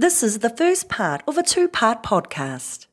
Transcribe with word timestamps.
This 0.00 0.22
is 0.22 0.38
the 0.38 0.50
first 0.50 0.88
part 0.88 1.22
of 1.26 1.36
a 1.38 1.42
two 1.42 1.66
part 1.66 2.04
podcast. 2.04 2.86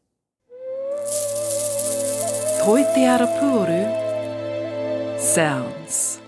Toi 2.63 2.81
te 2.95 3.05
ara. 3.05 3.27
Sounds. 5.19 6.19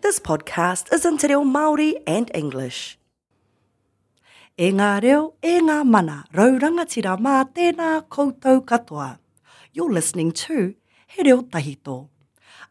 This 0.00 0.18
podcast 0.18 0.92
is 0.92 1.06
in 1.06 1.16
te 1.16 1.28
reo 1.28 1.44
Māori 1.44 1.94
and 2.08 2.28
English. 2.34 2.98
E 4.58 4.72
ngā 4.72 5.00
reo, 5.04 5.34
e 5.40 5.60
ngā 5.60 5.86
mana, 5.86 6.24
raurangatira 6.34 7.14
mā 7.16 7.44
tēnā 7.54 8.02
koutou 8.08 8.64
katoa. 8.64 9.20
You're 9.72 9.92
listening 9.92 10.32
to 10.42 10.74
He 11.06 11.22
Reo 11.22 11.42
Tahito, 11.42 12.08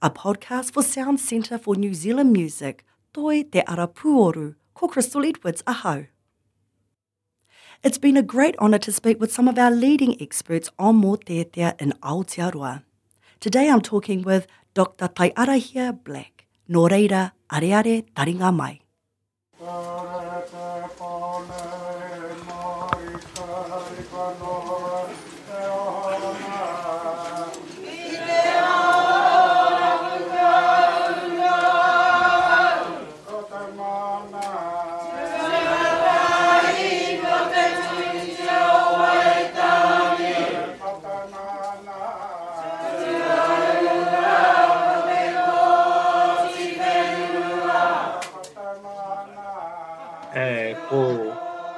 a 0.01 0.09
podcast 0.09 0.73
for 0.73 0.83
Sound 0.83 1.21
Centre 1.21 1.57
for 1.57 1.77
New 1.77 1.93
Zealand 1.93 2.33
Music, 2.33 2.83
Toi 3.13 3.43
Te 3.43 3.63
Ara 3.65 3.87
Puoru, 3.87 4.55
ko 4.73 4.89
Crystal 4.89 5.23
Edwards 5.23 5.63
ahau. 5.63 6.07
It's 7.85 7.99
been 7.99 8.17
a 8.17 8.23
great 8.23 8.57
honour 8.57 8.79
to 8.79 8.91
speak 8.91 9.19
with 9.21 9.31
some 9.31 9.47
of 9.47 9.59
our 9.59 9.69
leading 9.69 10.19
experts 10.19 10.71
on 10.79 11.03
mōtetea 11.03 11.79
in 11.79 11.91
Aotearoa. 12.01 12.81
Today 13.39 13.69
I'm 13.69 13.81
talking 13.81 14.23
with 14.23 14.47
Dr. 14.73 15.07
Taiarahia 15.07 16.03
Black. 16.03 16.47
Nō 16.67 16.89
reira, 16.89 17.33
areare 17.51 18.03
taringa 18.15 18.51
mai. 18.51 18.79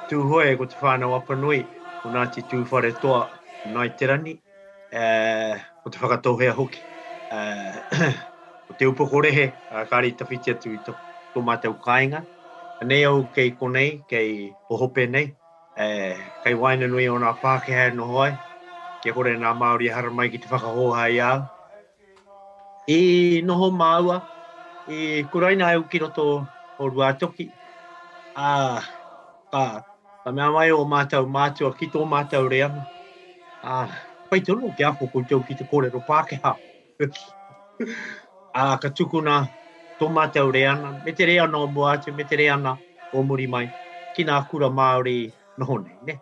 Tu 0.07 0.21
hoe 0.23 0.55
ko 0.57 0.65
te 0.65 0.77
whānau 0.79 1.15
apa 1.17 1.35
nui. 1.35 1.61
Ko 2.01 2.09
nā 2.13 2.25
te 2.31 2.43
tū 2.47 2.63
whare 2.71 2.93
toa 3.01 3.27
nai 3.65 3.89
te 3.89 4.07
rani 4.07 4.33
e 4.91 5.03
ko 5.83 5.89
te 5.91 5.99
whakatohea 5.99 6.53
hoki. 6.55 6.83
Uh, 7.31 7.81
ko 8.67 8.75
te 8.77 8.87
upokorehe, 8.87 9.47
uh, 9.71 9.81
a 9.83 9.85
kāri 9.89 10.15
tawhiti 10.17 10.53
atu 10.55 10.73
i 10.75 10.79
tō 10.85 10.95
tō 11.35 11.43
mātou 11.43 11.75
kāinga. 11.83 12.25
Nei 12.85 13.03
au 13.09 13.27
kei 13.33 13.51
konei 13.59 14.03
kei 14.07 14.55
pohope 14.69 15.07
nei 15.09 15.31
uh, 15.79 16.17
kei 16.43 16.55
waina 16.55 16.87
nui 16.87 17.07
o 17.09 17.17
nā 17.19 17.33
Pākehā 17.41 17.93
no 17.95 18.07
hoi 18.11 18.31
ke 19.01 19.13
kore 19.13 19.35
nā 19.37 19.53
Māori 19.57 19.89
haramai 19.93 20.29
ki 20.31 20.39
te 20.43 20.51
whakahoha 20.51 21.07
i 21.13 21.19
au 21.25 21.45
i 22.87 23.41
noho 23.45 23.71
māua 23.73 24.21
i 24.87 25.25
kuraina 25.31 25.73
au 25.75 25.87
ki 25.89 25.99
roto 26.05 26.27
o 26.77 26.89
Ruatoki 26.89 27.51
Ah, 28.39 28.85
ka, 29.51 29.83
A 30.27 30.31
mea 30.35 30.49
mai 30.51 30.71
o 30.75 30.81
mātou 30.83 31.23
mātua 31.31 31.69
ki 31.79 31.87
tō 31.93 32.01
mātou 32.11 32.49
rea. 32.51 32.67
Ah, 33.63 33.93
pai 34.27 34.41
tonu 34.43 34.73
ki 34.75 34.83
ako 34.83 35.07
ko 35.13 35.21
tau 35.29 35.39
ki 35.47 35.55
te 35.55 35.67
kōrero 35.71 36.01
Pākehā. 36.03 36.51
ah, 38.59 38.75
ka 38.81 38.91
tukuna 38.91 39.37
tō 40.01 40.11
mātou 40.11 40.51
rea 40.51 40.73
ana. 40.73 40.91
Me 41.05 41.15
te 41.15 41.29
rea 41.31 41.47
no 41.47 41.63
mua 41.71 41.93
atu, 41.93 42.11
me 42.11 42.27
te 42.27 42.41
rea 42.43 42.57
ana 42.57 42.75
o 43.13 43.23
muri 43.23 43.47
mai. 43.47 43.71
Ki 44.17 44.27
nā 44.27 44.43
kura 44.51 44.67
Māori 44.67 45.31
noho 45.63 45.79
nei, 45.87 45.95
ne? 46.03 46.19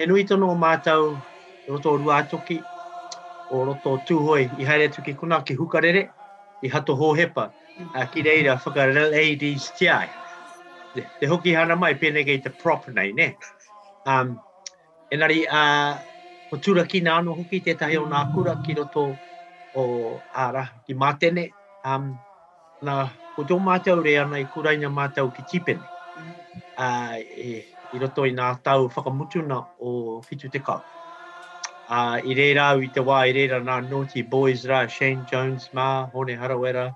E 0.00 0.08
nui 0.08 0.24
tono 0.24 0.54
o 0.54 0.56
mātou 0.56 1.12
roto 1.68 1.96
rua 2.00 2.22
atoki 2.24 2.62
o 3.52 3.64
roto 3.68 3.98
tūhoi 4.08 4.48
i 4.56 4.64
haere 4.64 4.88
tuki 4.88 5.12
kuna 5.12 5.44
ki 5.44 5.60
hukarere 5.60 6.08
i 6.64 6.72
hato 6.72 6.96
hōhepa. 6.96 7.50
A 7.92 8.06
ki 8.08 8.24
reira 8.24 8.56
whakarel 8.56 9.10
ladies 9.12 9.74
tiai 9.76 10.08
te, 10.96 11.28
hoki 11.30 11.54
hana 11.56 11.76
mai 11.78 11.94
pēne 12.00 12.24
kei 12.26 12.42
te 12.44 12.50
prop 12.50 12.88
nei, 12.94 13.12
ne? 13.16 13.30
Um, 14.06 14.36
enari, 15.12 15.44
uh, 15.46 15.98
o 16.52 16.58
tura 16.62 16.86
ki 16.88 17.02
nā 17.04 17.18
anu 17.20 17.36
hoki 17.38 17.60
te 17.64 17.74
tahi 17.78 17.98
o 18.00 18.06
nā 18.10 18.22
kura 18.34 18.56
ki 18.64 18.76
roto 18.78 19.06
o 19.76 19.86
ara, 20.34 20.66
ki 20.86 20.96
mātene. 20.98 21.50
Um, 21.84 22.12
nā, 22.86 22.96
ko 23.36 23.44
tō 23.44 23.58
mātau 23.62 24.02
re 24.04 24.16
ana 24.22 24.40
i 24.40 24.48
kuraina 24.50 24.90
mātau 24.92 25.32
ki 25.34 25.46
tipene. 25.52 25.84
Uh, 26.76 27.16
e, 27.20 27.62
I 27.94 28.00
roto 28.02 28.24
i 28.26 28.32
nā 28.34 28.50
tau 28.64 28.88
whakamutuna 28.88 29.60
o 29.80 30.20
fitu 30.26 30.50
te 30.52 30.60
kau. 30.64 30.80
Uh, 31.86 32.18
I 32.18 32.34
reira 32.34 32.72
au 32.72 32.82
i 32.82 32.88
te 32.90 33.02
wā, 33.04 33.20
i 33.28 33.34
reira 33.36 33.60
nā 33.62 33.78
Naughty 33.86 34.24
Boys 34.26 34.64
rā, 34.66 34.86
Shane 34.90 35.22
Jones 35.30 35.68
mā, 35.76 36.10
Hone 36.14 36.34
Harawera, 36.40 36.88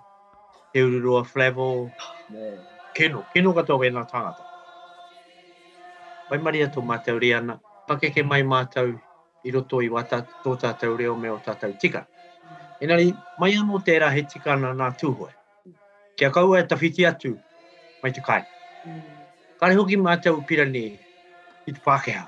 Te 0.73 0.83
Ururua 0.83 1.23
Flavel, 1.27 1.91
keno, 3.01 3.25
keno 3.33 3.53
katoa 3.57 3.87
e 3.89 3.91
nā 3.97 4.05
tangata. 4.13 4.45
Mai 6.31 6.39
maria 6.47 6.69
tō 6.69 6.85
mātau 6.85 7.19
rea 7.23 7.39
ana, 7.41 7.57
pakeke 7.89 8.25
mai 8.27 8.43
mātau 8.47 8.93
i 9.45 9.53
roto 9.55 9.81
i 9.81 9.89
wata 9.89 10.21
tō 10.45 10.57
tātau 10.63 10.97
reo 10.99 11.17
me 11.17 11.31
o 11.33 11.39
tātau 11.47 11.73
tika. 11.81 12.05
Enari, 12.85 13.13
mai 13.41 13.55
anō 13.57 13.81
tērā 13.87 14.11
he 14.13 14.25
tika 14.29 14.57
nā 14.57 14.73
nā 14.77 14.91
tūhoe. 15.01 15.31
Kia 16.17 16.31
kaua 16.35 16.61
e 16.61 16.67
tawhiti 16.69 17.07
atu 17.09 17.33
mai 18.03 18.13
te 18.17 18.25
kai. 18.27 18.43
Kare 19.61 19.77
hoki 19.79 19.97
mātau 20.01 20.43
pira 20.49 20.65
ni 20.69 20.85
i 21.67 21.73
te 21.73 21.81
Pākehā. 21.85 22.27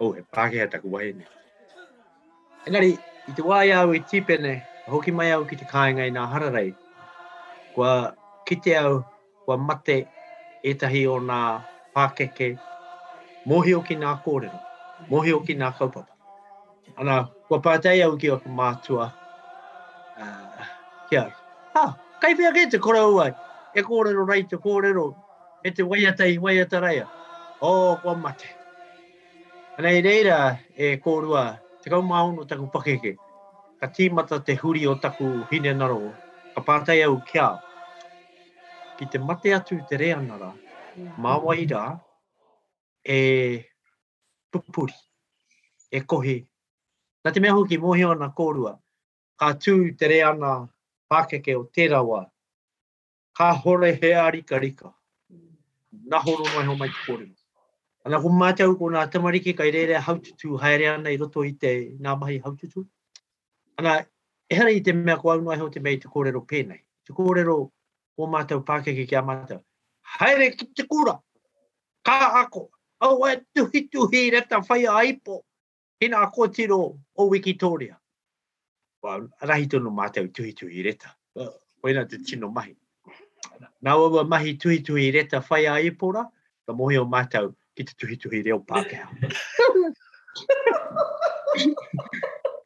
O, 0.00 0.12
he 0.12 0.22
Pākehā 0.36 0.68
taku 0.70 0.90
wahe 0.94 1.12
ne. 1.18 1.26
Enari, 2.70 2.94
i 3.28 3.34
te 3.34 3.42
wai 3.42 3.70
au 3.76 3.92
i 3.94 4.00
tīpene, 4.12 4.54
hoki 4.90 5.12
mai 5.12 5.32
au 5.34 5.44
ki 5.48 5.58
te 5.60 5.66
kāinga 5.70 6.06
i 6.06 6.14
nā 6.14 6.24
hararei, 6.30 6.72
kua 7.74 8.14
kite 8.48 8.74
au 8.78 9.02
kua 9.44 9.56
mate 9.56 10.06
etahi 10.64 11.04
o 11.08 11.18
nā 11.20 11.38
pākeke, 11.94 12.54
mohi 13.46 13.74
o 13.76 13.82
ki 13.84 13.96
nā 14.00 14.14
kōrero, 14.24 14.60
mohi 15.10 15.34
o 15.36 15.40
ki 15.44 15.56
nā 15.60 15.70
kaupapa. 15.78 16.10
Ana, 16.96 17.24
kua 17.48 17.60
pātai 17.60 18.00
au 18.04 18.16
ki 18.20 18.30
o 18.32 18.38
ka 18.40 18.50
mātua, 18.50 19.10
uh, 20.20 20.68
kia, 21.10 21.26
ha, 21.74 21.84
kai 22.20 22.34
pia 22.38 22.52
ke 22.56 22.66
te 22.70 22.78
kora 22.78 23.04
uai, 23.10 23.30
e 23.74 23.84
kōrero 23.84 24.26
rei 24.28 24.46
te 24.48 24.56
kōrero, 24.56 25.10
e 25.64 25.70
te 25.70 25.82
waiatai, 25.82 26.38
waiataraia, 26.40 27.08
o, 27.60 27.68
oh, 27.68 27.96
kua 28.02 28.16
mate. 28.16 28.48
Ana 29.78 29.90
i 29.90 30.00
reira 30.04 30.38
e 30.76 30.96
kōrua, 31.04 31.44
te 31.82 31.90
kau 31.92 32.02
maono 32.02 32.46
taku 32.48 32.70
pakeke, 32.72 33.16
ka 33.80 33.90
tīmata 33.92 34.40
te 34.44 34.56
huri 34.56 34.86
o 34.88 34.94
taku 34.96 35.44
hine 35.50 35.74
naro, 35.76 36.12
ka 36.54 36.62
pātai 36.64 37.02
au 37.04 37.18
kia, 37.28 37.50
ki 38.98 39.06
te 39.10 39.18
mate 39.18 39.54
atu 39.54 39.78
te 39.88 39.98
rea 39.98 40.20
nara, 40.22 40.52
mā 41.18 41.36
wai 41.42 41.66
rā, 41.70 41.84
e 43.04 43.18
pupuri, 44.52 44.94
e 45.90 46.00
kohi. 46.00 46.38
Nā 47.24 47.32
te 47.32 47.40
mea 47.40 47.54
hoki 47.56 47.78
mohi 47.78 48.04
ana 48.06 48.30
kōrua, 48.36 48.74
ka 49.40 49.52
tū 49.58 49.76
te 49.98 50.20
ana 50.22 50.56
pākeke 51.10 51.56
o 51.58 51.64
te 51.64 51.88
rawa, 51.88 52.24
ka 53.36 53.52
hore 53.54 53.94
he 53.94 54.12
a 54.12 54.30
rika 54.30 54.60
rika, 54.60 54.92
nā 56.10 56.20
horo 56.22 56.44
mai 56.54 56.66
ho 56.66 56.76
mai 56.76 56.88
te 56.88 57.00
kōrua. 57.06 57.34
Ana 58.04 58.20
ko 58.20 58.28
mātou 58.28 58.74
ko 58.76 58.90
nā 58.92 59.06
tamariki 59.08 59.54
kai 59.56 59.70
rere 59.72 59.96
haututu 59.96 60.58
haere 60.60 60.90
ana 60.90 61.08
i 61.08 61.16
roto 61.16 61.40
i 61.40 61.54
te 61.56 61.70
nā 61.96 62.12
mahi 62.20 62.36
haututu. 62.44 62.84
Ana, 63.80 64.02
e 64.50 64.58
hara 64.58 64.74
i 64.76 64.82
te 64.84 64.92
mea 64.92 65.16
ko 65.16 65.30
au 65.32 65.40
noai 65.40 65.56
ho 65.58 65.70
te 65.72 65.80
mei 65.80 65.96
te 65.96 66.10
kōrero 66.12 66.44
pēnei. 66.44 66.82
Te 67.06 67.16
kōrero 67.16 67.56
o 68.16 68.28
mātou 68.30 68.62
pākeke 68.66 69.06
ki 69.08 69.16
a 69.18 69.22
mātou. 69.24 69.60
Haere 70.18 70.50
ki 70.54 70.68
te 70.76 70.86
kura, 70.90 71.16
kā 72.06 72.18
ako, 72.42 72.68
au 73.06 73.26
e 73.28 73.34
tuhi 73.56 73.88
tuhi 73.90 74.30
reta 74.34 74.60
whai 74.68 74.84
a 74.86 75.02
ipo, 75.08 75.42
hina 76.00 76.22
a 76.22 76.30
kōtiro 76.30 76.80
o 76.94 77.28
Wikitoria. 77.30 77.96
Wa, 79.02 79.18
rahi 79.50 79.68
tono 79.68 79.90
mātou 79.90 80.30
tuhi 80.32 80.54
tuhi 80.56 80.84
reta. 80.84 81.14
Oina 81.84 82.06
te 82.08 82.18
tino 82.24 82.48
mahi. 82.48 82.76
Nā 83.84 83.96
ua 84.00 84.24
mahi 84.24 84.56
tuhi 84.60 84.80
tuhi 84.84 85.10
reta 85.12 85.42
whai 85.50 85.66
a 85.66 85.78
ipo 85.90 86.12
ra, 86.14 86.24
ka 86.66 86.72
mohi 86.72 86.98
o 86.98 87.04
mātou 87.04 87.54
ki 87.76 87.84
te 87.84 87.92
tuhi 87.98 88.16
tuhi 88.20 88.42
reo 88.46 88.60
Pākehā. 88.64 89.08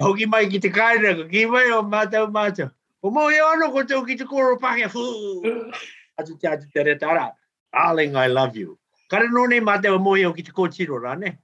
Hoki 0.01 0.27
mai 0.27 0.47
ki 0.49 0.61
te 0.63 0.71
kairaka, 0.71 1.27
ki 1.31 1.47
mai 1.51 1.71
o 1.75 1.83
mātou 1.83 2.29
mātou. 2.33 2.71
O 3.03 3.11
mo 3.11 3.31
e 3.31 3.41
ono 3.41 3.71
ko 3.71 3.85
tau 3.87 4.05
ki 4.05 4.17
te 4.17 4.25
koro 4.25 4.57
pake 4.59 4.89
fu. 4.91 5.43
Atu 6.19 6.37
te 6.39 6.49
atu 6.49 6.67
te 6.73 6.83
reta 6.83 7.07
ara. 7.07 7.33
Darling, 7.73 8.17
I 8.17 8.27
love 8.27 8.57
you. 8.57 8.79
Kare 9.09 9.29
no 9.31 9.47
ne 9.47 9.61
mate 9.61 9.87
o 9.87 9.99
mo 9.99 10.17
e 10.17 10.25
o 10.25 10.33
ki 10.33 10.43
te 10.43 10.53
kōtiro 10.53 11.01
ra, 11.01 11.15
ne? 11.15 11.39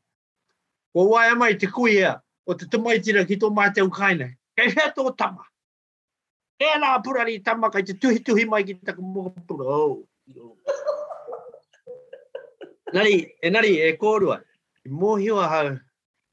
Ko 0.92 1.04
wai 1.12 1.34
mai 1.34 1.54
te 1.54 1.66
kui 1.66 1.98
ea, 1.98 2.20
o 2.46 2.54
te 2.54 2.66
tamaitira 2.66 3.24
ki 3.28 3.36
tō 3.36 3.54
mate 3.54 3.82
o 3.82 3.90
kaine. 3.90 4.36
Kei 4.58 4.74
hea 4.74 4.92
tō 4.96 5.16
tama. 5.16 5.44
E 6.58 6.74
nā 6.82 7.02
purari 7.04 7.38
tama 7.44 7.70
kai 7.70 7.82
te 7.82 7.94
tuhi 7.94 8.18
tuhi 8.18 8.48
mai 8.50 8.64
ki 8.64 8.74
te 8.74 8.92
moka 8.98 9.40
pura. 9.46 9.64
Oh. 9.64 10.08
Nari, 12.92 13.30
e 13.42 13.50
nari 13.50 13.78
e 13.78 13.96
kōrua. 13.96 14.40
I 14.84 14.90
mōhio 14.90 15.38
ha 15.38 15.78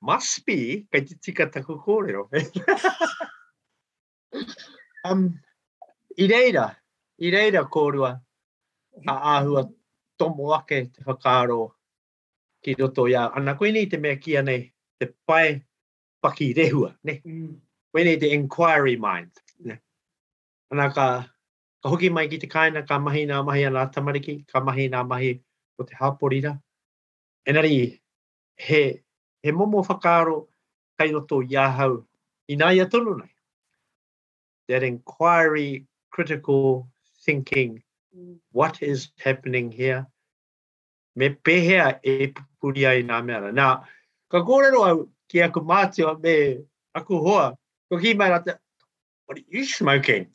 must 0.02 0.46
be, 0.48 0.88
kai 0.92 1.02
te 1.02 1.16
tika 1.22 1.46
taku 1.46 1.78
kōrero. 1.78 2.28
um, 5.06 5.40
I 6.18 6.28
reira, 6.28 6.76
i 7.20 7.32
reira 7.32 7.64
kōrua, 7.70 8.12
a 9.08 9.16
āhua 9.40 9.64
tomo 10.20 10.54
ake 10.54 10.92
te 10.94 11.04
whakaaro 11.08 11.72
ki 12.64 12.76
roto 12.80 13.08
ia. 13.08 13.30
Ana 13.36 13.56
koe 13.56 13.72
ni 13.72 13.86
te 13.86 13.98
mea 13.98 14.16
kia 14.18 14.42
nei, 14.42 14.72
te 15.00 15.08
pai 15.28 15.62
paki 16.22 16.54
rehua, 16.58 16.94
ne? 17.04 17.22
Mm. 17.26 17.56
Koe 17.92 18.04
nei 18.04 18.18
te 18.18 18.30
inquiry 18.36 18.98
mind, 19.00 19.32
ne? 19.66 19.80
Ana 20.72 20.90
ka, 20.94 21.08
ka 21.82 21.90
hoki 21.90 22.10
mai 22.10 22.28
ki 22.28 22.38
te 22.44 22.48
kaina, 22.48 22.86
ka 22.88 23.00
mahi 23.00 23.26
nā 23.26 23.42
mahi 23.46 23.66
ana 23.72 23.88
tamariki, 23.88 24.46
ka 24.48 24.62
mahi 24.62 24.90
nā 24.90 25.06
mahi 25.08 25.34
o 25.80 25.84
te 25.84 25.96
haporira. 25.96 26.60
Enari, 27.48 28.00
he, 28.56 29.02
he 29.42 29.52
momo 29.52 29.84
whakaaro 29.88 30.48
kai 31.00 31.12
roto 31.12 31.42
ia 31.42 31.70
hau, 31.80 32.04
i 32.48 32.56
nā 32.56 32.76
ia 32.76 32.86
tonu 32.86 33.18
nei. 33.18 33.31
That 34.72 34.84
inquiry, 34.84 35.86
critical 36.12 36.88
thinking, 37.26 37.84
Mm. 38.16 38.40
what 38.52 38.82
is 38.82 39.10
happening 39.20 39.72
here? 39.72 40.06
Me 41.16 41.30
pehea 41.30 42.00
e 42.04 42.28
pupuri 42.28 42.86
ai 42.88 43.04
nā 43.04 43.20
mea. 43.24 43.52
Nā, 43.52 43.68
ka 44.30 44.42
kōrero 44.48 44.84
au 44.88 45.10
ki 45.30 45.42
aku 45.42 45.62
mātua 45.62 46.22
me 46.24 46.36
aku 46.96 47.20
hoa, 47.26 47.58
ko 47.90 48.00
ki 48.00 48.14
mai 48.14 48.30
rata, 48.30 48.60
what 49.26 49.38
are 49.38 49.44
you 49.48 49.66
smoking? 49.66 50.28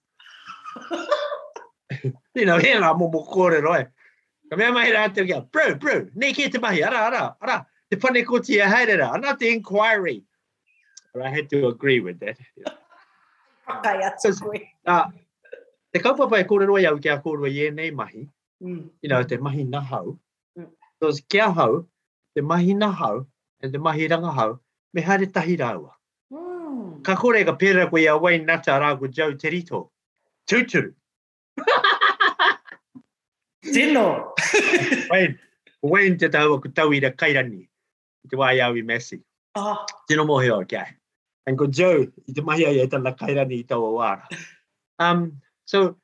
you 2.34 2.46
know, 2.46 2.58
he 2.58 2.72
nā 2.72 2.92
momo 2.98 3.24
kōrero 3.28 3.76
e. 3.80 3.86
Ka 4.50 4.56
mea 4.56 4.72
mai 4.72 4.90
rata 4.92 5.24
kia, 5.24 5.40
bro, 5.40 5.74
bro, 5.74 6.08
nei 6.14 6.32
ki 6.32 6.48
te 6.48 6.58
mahi, 6.58 6.82
ara, 6.82 6.98
ara, 7.10 7.36
ara, 7.42 7.66
te 7.90 7.96
pane 7.96 8.24
koti 8.24 8.58
e 8.60 8.64
haerera, 8.64 9.12
ana 9.14 9.36
te 9.36 9.52
inquiry. 9.52 10.22
But 11.14 11.24
I 11.24 11.30
had 11.30 11.48
to 11.50 11.68
agree 11.68 12.00
with 12.00 12.20
that. 12.20 12.36
Whakai 13.68 14.02
atu 14.08 14.32
So- 14.34 14.44
koe. 14.44 14.60
Uh, 14.86 15.04
te 15.92 15.98
kaupapa 16.00 16.38
e 16.40 16.44
kōrero 16.44 16.80
i 16.80 16.86
au 16.86 16.98
ki 16.98 17.08
a 17.08 17.18
kōrero 17.18 17.48
i 17.50 17.66
e 17.66 17.70
nei 17.70 17.90
mahi, 17.90 18.28
Mm. 18.62 18.90
you 19.02 19.08
know, 19.08 19.22
te 19.22 19.36
mahi 19.36 19.64
nahau. 19.64 20.18
Mm. 20.58 20.68
Because 21.00 21.20
kia 21.28 21.50
hau, 21.50 21.86
te 22.34 22.40
mahi 22.40 22.74
nahau, 22.74 23.26
and 23.60 23.72
te 23.72 23.78
mahi 23.78 24.08
rangahau, 24.08 24.58
me 24.94 25.02
haere 25.02 25.26
tahi 25.32 25.56
rāua. 25.58 25.90
Mm. 26.32 27.02
Ka 27.04 27.16
kore 27.16 27.44
ka 27.44 27.52
pēra 27.56 27.90
koe 27.90 28.06
a 28.06 28.16
Wayne 28.18 28.46
Nata 28.46 28.70
rā 28.80 28.98
ko 28.98 29.06
Joe 29.08 29.32
Terito. 29.34 29.90
Tūturu. 30.48 30.94
Tino. 33.62 34.32
Wayne, 35.10 35.38
Wayne 35.82 36.16
te 36.18 36.28
tau 36.28 36.58
ko 36.60 36.68
tau 36.68 36.92
i 36.92 37.00
ra 37.00 37.10
kairani. 37.10 37.66
Te 38.30 38.36
wai 38.36 38.60
au 38.60 38.74
i 38.76 38.82
Messi. 38.82 39.20
Oh, 39.54 39.84
Tino 40.08 40.24
mo 40.24 40.38
heo 40.38 40.64
kia. 40.68 40.86
And 41.46 41.56
ko 41.58 41.66
Joe, 41.66 42.06
i 42.26 42.32
te 42.34 42.42
mahi 42.42 42.66
ai 42.66 42.80
e 42.82 42.86
tala 42.90 43.12
kairani 43.14 43.60
i 43.60 43.66
tau 43.68 43.84
a 43.86 43.90
wāra. 43.94 44.38
Um, 44.98 45.40
so, 45.64 45.96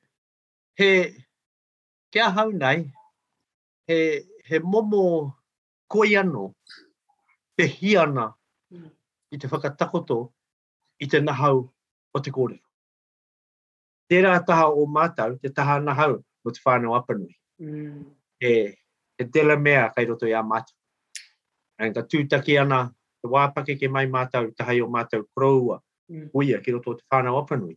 he, 0.79 1.15
kia 2.13 2.31
hau 2.31 2.51
nei, 2.51 2.93
he, 3.87 4.21
he 4.47 4.59
momo 4.61 5.35
koi 5.91 6.15
ano, 6.17 6.55
te 7.59 7.67
hiana 7.67 8.33
Mm. 8.73 8.89
i 9.29 9.37
te 9.37 9.49
whakatakoto 9.53 10.15
i 11.05 11.07
te 11.07 11.19
nahau 11.21 11.59
o 12.15 12.21
te 12.25 12.31
kōrero. 12.33 12.63
Tērā 14.09 14.31
taha 14.49 14.71
o 14.73 14.87
mātau, 14.89 15.35
te 15.43 15.51
taha 15.53 15.75
nahau 15.81 16.15
o 16.45 16.51
te 16.51 16.61
whānau 16.65 16.97
apanui. 16.97 17.37
mm. 17.61 18.07
E, 18.41 18.53
e 19.21 19.25
tela 19.29 19.59
mea 19.61 19.91
kai 19.95 20.07
roto 20.09 20.25
i 20.27 20.33
a 20.33 20.41
mātau. 20.43 20.73
Ka 21.77 22.01
tūtaki 22.09 22.57
ana, 22.63 22.81
te 23.23 23.29
wāpake 23.31 23.79
ke 23.81 23.89
mai 23.89 24.07
mātau, 24.07 24.51
te 24.57 24.65
hai 24.65 24.81
o 24.81 24.89
mātau 24.89 25.25
kroua, 25.37 25.81
Mm. 26.11 26.29
uia 26.35 26.59
ki 26.63 26.73
roto 26.73 26.95
te 26.99 27.05
whānau 27.11 27.39
apanui. 27.41 27.77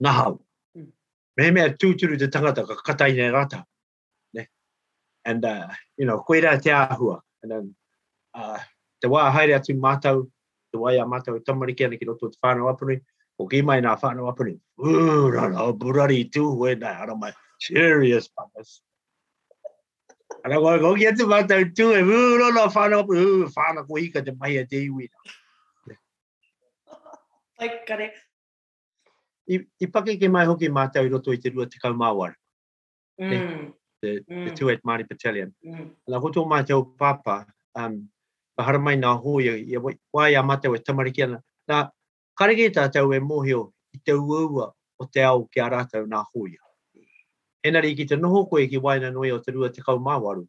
Nahau. 0.00 0.38
Mm. 0.76 0.92
Me 1.36 1.50
mea 1.50 1.68
tūturu 1.74 2.18
te 2.18 2.28
tangata 2.28 2.64
ka 2.66 2.76
katai 2.86 3.12
nei 3.16 3.28
rata. 3.30 3.64
Ne? 4.32 4.46
And, 5.24 5.44
uh, 5.44 5.68
you 5.98 6.06
know, 6.06 6.20
koe 6.20 6.40
rā 6.40 6.60
te 6.62 6.70
āhua. 6.70 7.20
And 7.42 7.50
then, 7.50 7.74
uh, 8.34 8.58
te 9.00 9.08
wā 9.08 9.30
haere 9.30 9.58
atu 9.58 9.74
mātau, 9.78 10.30
te 10.72 10.78
wai 10.78 10.94
a 10.94 11.04
mātau 11.04 11.36
e 11.36 11.40
tamariki 11.40 11.84
ana 11.84 11.98
ki 11.98 12.06
roto 12.06 12.30
te 12.30 12.38
whānau 12.42 12.70
apanui, 12.72 13.00
o 13.38 13.46
ki 13.46 13.60
mai 13.62 13.80
nā 13.82 13.98
whānau 14.00 14.32
apanui. 14.32 14.58
Ooh, 14.80 15.28
rana, 15.28 15.72
burari 15.72 16.30
tū, 16.30 16.56
we 16.56 16.74
nai, 16.76 16.94
ara 16.94 17.14
mai, 17.14 17.32
serious 17.60 18.28
papas. 18.28 18.80
Ana 20.44 20.58
ko 20.58 20.78
ko 20.82 20.94
ki 20.98 21.06
atu 21.06 21.26
mata 21.30 21.54
tu 21.70 21.94
e 21.94 22.02
mu 22.02 22.38
no 22.38 22.50
no 22.50 22.68
fa 22.68 22.88
no 22.88 23.04
pu 23.06 23.46
fa 23.54 23.72
na 23.74 23.82
ko 23.86 23.98
ika 23.98 24.22
te 24.26 24.32
mai 24.34 24.58
te 24.70 24.78
iwi. 24.86 25.06
Ai 27.60 27.68
kare. 27.86 28.10
I 29.46 29.60
i 29.80 29.86
pake 29.86 30.18
ke 30.18 30.28
mai 30.28 30.46
hoki 30.46 30.68
mata 30.68 31.00
i 31.00 31.08
roto 31.08 31.32
i 31.32 31.38
te 31.38 31.50
rua 31.50 31.66
te 31.70 31.78
kau 31.78 31.94
mawa. 31.94 32.34
Mm. 33.20 33.72
The, 34.02 34.24
the 34.26 34.34
mm. 34.34 34.44
the 34.48 34.50
28 34.50 34.80
Mari 34.84 35.04
Battalion. 35.04 35.54
Mm. 35.64 35.90
Ana 36.08 36.20
ko 36.20 36.30
to 36.30 36.44
mai 36.44 36.62
te 36.62 36.74
papa 36.98 37.46
um 37.76 38.08
bahar 38.58 38.82
mai 38.82 38.96
na 38.96 39.14
ho 39.16 39.38
ye 39.38 39.54
ye 39.62 39.78
wa 40.12 40.26
ya 40.26 40.42
mata 40.42 40.70
we 40.70 40.78
tamari 40.78 41.14
ke 41.14 41.28
na 41.30 41.38
na 41.68 41.88
kare 42.38 42.56
ke 42.56 42.72
ta 42.74 42.88
te 42.88 43.00
we 43.00 43.20
mo 43.20 43.42
hio 43.42 43.72
i 43.94 43.98
te 44.04 44.12
uwa 44.12 44.72
o 44.98 45.06
te 45.06 45.22
au 45.22 45.46
ki 45.46 45.60
arata 45.60 46.02
na 46.06 46.24
ho. 46.26 46.46
Enari 47.64 47.94
ki 47.96 48.06
te 48.10 48.16
noho 48.16 48.44
koe 48.50 48.66
ki 48.68 48.78
waina 48.78 49.12
noi 49.12 49.30
o 49.30 49.38
te 49.38 49.52
rua 49.52 49.70
te 49.70 49.82
kau 49.82 49.98
māwaru, 49.98 50.46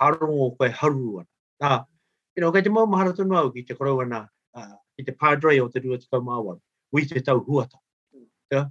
harongo 0.00 0.56
koe 0.58 0.68
haru 0.68 1.20
ana. 1.20 1.28
Nā, 1.62 1.84
you 2.36 2.42
know, 2.42 2.52
kei 2.52 2.62
te 2.62 2.70
mau 2.70 2.86
mahara 2.86 3.14
tonu 3.16 3.36
au 3.38 3.50
ki 3.50 3.62
te 3.62 3.74
korau 3.74 4.02
ana, 4.02 4.26
uh, 4.54 4.74
ki 4.98 5.04
te 5.04 5.12
padre 5.12 5.60
o 5.62 5.68
te 5.68 5.80
rua 5.80 5.98
te 5.98 6.06
kau 6.10 6.20
māwaru, 6.20 6.60
ui 6.92 7.06
te 7.06 7.20
tau 7.20 7.40
huata. 7.40 7.78
Yeah? 8.50 8.66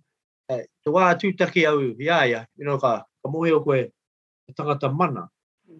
Uh, 0.49 0.63
te 0.83 0.91
wā 0.91 1.07
tūtaki 1.19 1.65
au, 1.71 1.81
ia 1.95 2.19
ia, 2.27 2.47
you 2.57 2.65
know, 2.65 2.77
ka, 2.77 2.97
ka 3.23 3.31
mōhio 3.31 3.63
koe, 3.63 3.83
te 4.45 4.53
tangata 4.53 4.91
mana. 4.91 5.29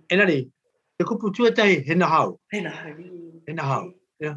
Enari, 0.10 0.46
te 0.98 1.06
kupu 1.06 1.32
tuatahi 1.32 1.84
he 1.86 1.96
na 1.96 2.08
hau. 2.08 2.40
Hena 2.52 2.70
hari. 2.70 3.12
He 3.48 3.54
na 3.54 3.64
hau. 3.64 3.92
Yeah. 4.20 4.36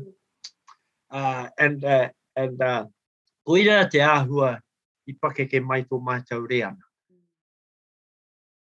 Uh, 1.11 1.49
and 1.59 1.85
uh, 1.85 2.09
and 2.37 2.61
uh, 2.61 2.85
koira 3.47 3.89
te 3.91 3.99
āhua 3.99 4.59
i 5.09 5.15
pake 5.23 5.47
ke 5.49 5.63
mai 5.63 5.83
tō 5.85 6.01
mātou 6.03 6.47
reana. 6.49 6.88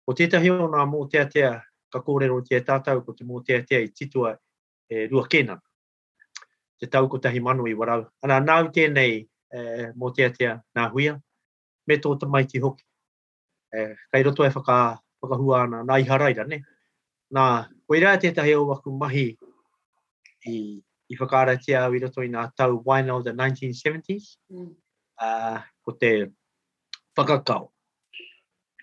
Ko 0.05 0.13
tētahi 0.13 0.51
o 0.53 0.67
nā 0.69 0.83
mō 0.85 0.99
tea 1.09 1.25
tea, 1.25 1.51
ka 1.91 2.01
kōrero 2.05 2.41
tia 2.45 2.59
tātou 2.61 3.01
ko 3.05 3.13
te 3.17 3.25
mō 3.25 3.41
tea 3.45 3.63
tea 3.65 3.81
i 3.85 3.89
titua 3.89 4.35
e 4.89 5.07
rua 5.09 5.25
kena. 5.29 5.55
Te 6.79 6.89
tau 6.91 7.07
ko 7.09 7.17
tahi 7.17 7.39
manu 7.41 7.65
i 7.65 7.73
warau. 7.73 8.05
Ana 8.23 8.37
nāu 8.43 8.69
tēnei 8.75 9.23
e, 9.25 9.59
mō 9.97 10.11
tea 10.15 10.29
tea 10.35 10.53
nā 10.77 10.87
huia, 10.93 11.15
me 11.87 11.97
tō 11.97 12.13
tamaiti 12.21 12.61
hoki. 12.61 12.85
E, 13.73 13.95
kai 14.11 14.23
roto 14.23 14.45
e 14.45 14.51
whaka, 14.53 14.99
whakahua 15.23 15.63
ana, 15.63 15.83
nā 15.87 15.99
i 16.03 16.07
haraira, 16.09 16.45
ne? 16.47 16.61
Nā, 17.33 17.45
koe 17.87 18.01
rā 18.03 18.13
tētahi 18.21 18.53
o 18.59 18.67
waku 18.69 18.93
mahi 18.93 19.27
i, 20.45 20.57
i 21.09 21.17
whakaratia 21.17 21.85
au 21.87 21.97
i 21.97 22.01
roto 22.03 22.21
i 22.21 22.29
nā 22.29 22.45
tau 22.57 22.77
waina 22.85 23.17
o 23.17 23.23
the 23.23 23.33
1970s, 23.33 24.35
Mm. 24.53 24.75
uh, 25.21 25.61
ko 25.81 25.91
te 25.97 26.11
whakakau. 27.17 27.71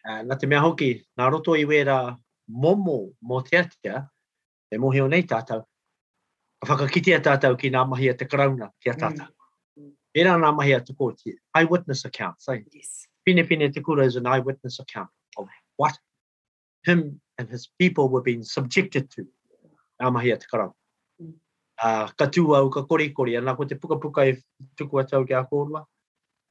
Uh, 0.02 0.22
nā 0.26 0.38
te 0.38 0.48
mea 0.50 0.60
hoki, 0.64 0.96
nā 1.18 1.28
roto 1.30 1.54
i 1.54 1.64
wera 1.68 2.16
momo 2.48 3.12
mō 3.22 3.42
te 3.46 3.60
atia, 3.60 4.02
e 4.72 4.78
mohi 4.82 5.00
o 5.00 5.06
nei 5.10 5.22
tātou, 5.28 5.62
ka 6.62 6.70
whakakitea 6.72 7.20
tātou 7.22 7.58
ki 7.58 7.70
nā 7.70 7.84
mahi 7.88 8.10
a 8.10 8.16
te 8.18 8.26
karauna 8.26 8.72
ki 8.82 8.90
a 8.90 8.96
tātou. 8.98 9.30
Mm. 9.78 9.92
Era 10.24 10.34
nā 10.40 10.50
mahi 10.56 10.74
a 10.74 10.80
te 10.82 10.94
kōti, 10.98 11.36
eyewitness 11.54 12.04
account, 12.04 12.42
say, 12.42 12.64
Yes. 12.72 13.06
Pine 13.24 13.46
Pine 13.46 13.70
Te 13.70 13.80
Kura 13.80 14.04
is 14.04 14.16
an 14.16 14.26
eyewitness 14.26 14.80
account 14.80 15.08
of 15.38 15.46
what 15.76 15.96
him 16.84 17.20
and 17.38 17.48
his 17.48 17.68
people 17.78 18.08
were 18.08 18.20
being 18.20 18.42
subjected 18.42 19.10
to. 19.12 19.26
Nā 20.02 20.12
mahi 20.12 20.32
a 20.32 20.36
te 20.36 20.46
karau. 20.52 20.72
Mm. 21.22 21.34
Uh, 21.82 22.08
ka 22.18 22.26
tū 22.26 22.42
au, 22.56 22.70
ka 22.70 22.82
kori 22.82 23.10
kori, 23.10 23.38
anā 23.38 23.56
ko 23.56 23.64
te 23.64 23.78
puka 23.78 24.00
puka 24.02 24.26
e 24.26 24.36
tuku 24.76 24.98
atau 24.98 25.26
ki 25.26 25.34
a 25.38 25.44
kōrua. 25.46 25.84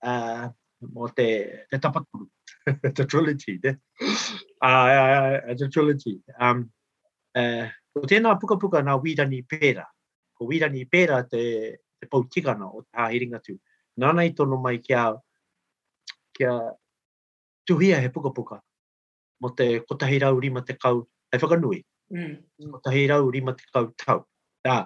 Uh, 0.02 0.50
mō 0.82 1.14
te, 1.16 1.28
te 1.70 1.78
tapaturu. 1.78 2.30
the 2.96 3.06
trilogy, 3.06 3.60
ne? 3.64 3.78
Uh, 4.62 4.66
uh, 4.66 5.54
the 5.58 5.70
trilogy. 5.70 6.22
Um, 6.40 6.70
uh, 7.36 7.68
ko 7.94 8.06
tēnā 8.08 8.36
puka 8.40 8.58
puka 8.62 8.82
nā 8.86 8.96
wirani 9.02 9.42
pēra. 9.48 9.86
Ko 10.38 10.48
wirani 10.50 10.86
pēra 10.90 11.24
te, 11.30 11.44
te 12.00 12.10
pautikana 12.12 12.70
o 12.70 12.84
te 12.84 12.98
hahiringa 12.98 13.42
tū. 13.44 13.58
Nāna 14.02 14.26
i 14.28 14.34
tono 14.38 14.60
mai 14.62 14.78
kia 14.80 15.12
kia 16.38 16.54
tuhia 17.68 18.00
he 18.02 18.10
puka 18.10 18.32
puka. 18.34 18.62
Mo 19.42 19.50
te 19.58 19.80
kotahi 19.90 20.22
rau 20.22 20.40
rima 20.40 20.62
te 20.62 20.78
kau, 20.78 21.08
hei 21.32 21.40
whakanui, 21.42 21.84
Mm. 22.12 22.44
Mm. 22.60 22.72
kotahi 22.76 23.08
rau 23.08 23.30
rima 23.32 23.54
te 23.56 23.64
kau 23.74 23.88
tau. 23.96 24.26
Nā, 24.68 24.86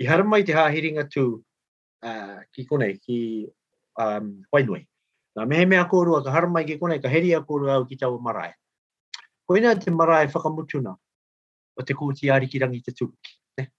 i 0.00 0.06
hara 0.08 0.24
mai 0.24 0.42
te 0.42 0.54
hahiringa 0.56 1.04
tū 1.12 1.24
uh, 2.02 2.38
ki 2.52 2.64
konei, 2.64 2.96
ki 2.98 3.18
um, 4.00 4.42
Wainui. 4.52 4.86
Ka 5.34 5.46
mehe 5.46 5.66
mea 5.66 5.84
kōrua, 5.84 6.24
ka 6.24 6.30
haramai 6.30 6.64
ke 6.64 6.74
ki 6.74 6.78
konei, 6.78 7.02
ka 7.02 7.08
a 7.08 7.40
kōrua 7.40 7.74
au 7.76 7.84
ki 7.86 7.96
tau 7.96 8.18
marae. 8.18 8.54
Koina 9.48 9.78
te 9.78 9.90
marae 9.90 10.26
whakamutuna, 10.26 10.96
o 11.76 11.82
te 11.82 11.94
kōti 11.94 12.30
ari 12.32 12.46
rangi 12.46 12.82
te 12.82 12.92
tuki. 12.92 13.38
Ne? 13.58 13.70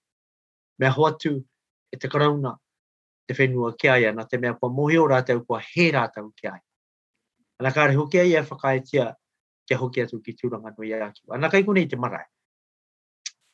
Mea 0.78 0.90
hoatu 0.90 1.44
e 1.92 1.96
te 1.96 2.08
karauna 2.08 2.56
te 3.26 3.34
whenua 3.34 3.76
ke 3.78 3.88
aia 3.88 4.12
na 4.12 4.24
te 4.24 4.38
mea 4.38 4.54
kua 4.54 4.68
mohi 4.68 4.98
o 4.98 5.06
rātau 5.06 5.44
kua 5.46 5.60
he 5.60 5.90
rātau 5.92 6.32
ke 6.36 6.48
aia. 6.48 6.62
Ana 7.60 7.70
kāre 7.70 7.94
hoki 7.94 8.18
ai 8.18 8.32
e 8.32 8.42
whakaetia 8.42 9.14
kia 9.66 9.78
hoki 9.78 10.02
atu 10.02 10.20
ki 10.22 10.32
tūranga 10.32 10.74
no 10.76 10.84
ia 10.84 11.04
aki. 11.06 11.22
Ana 11.30 11.50
kai 11.50 11.62
kone 11.62 11.82
i 11.82 11.86
te 11.86 11.96
marae. 11.96 12.24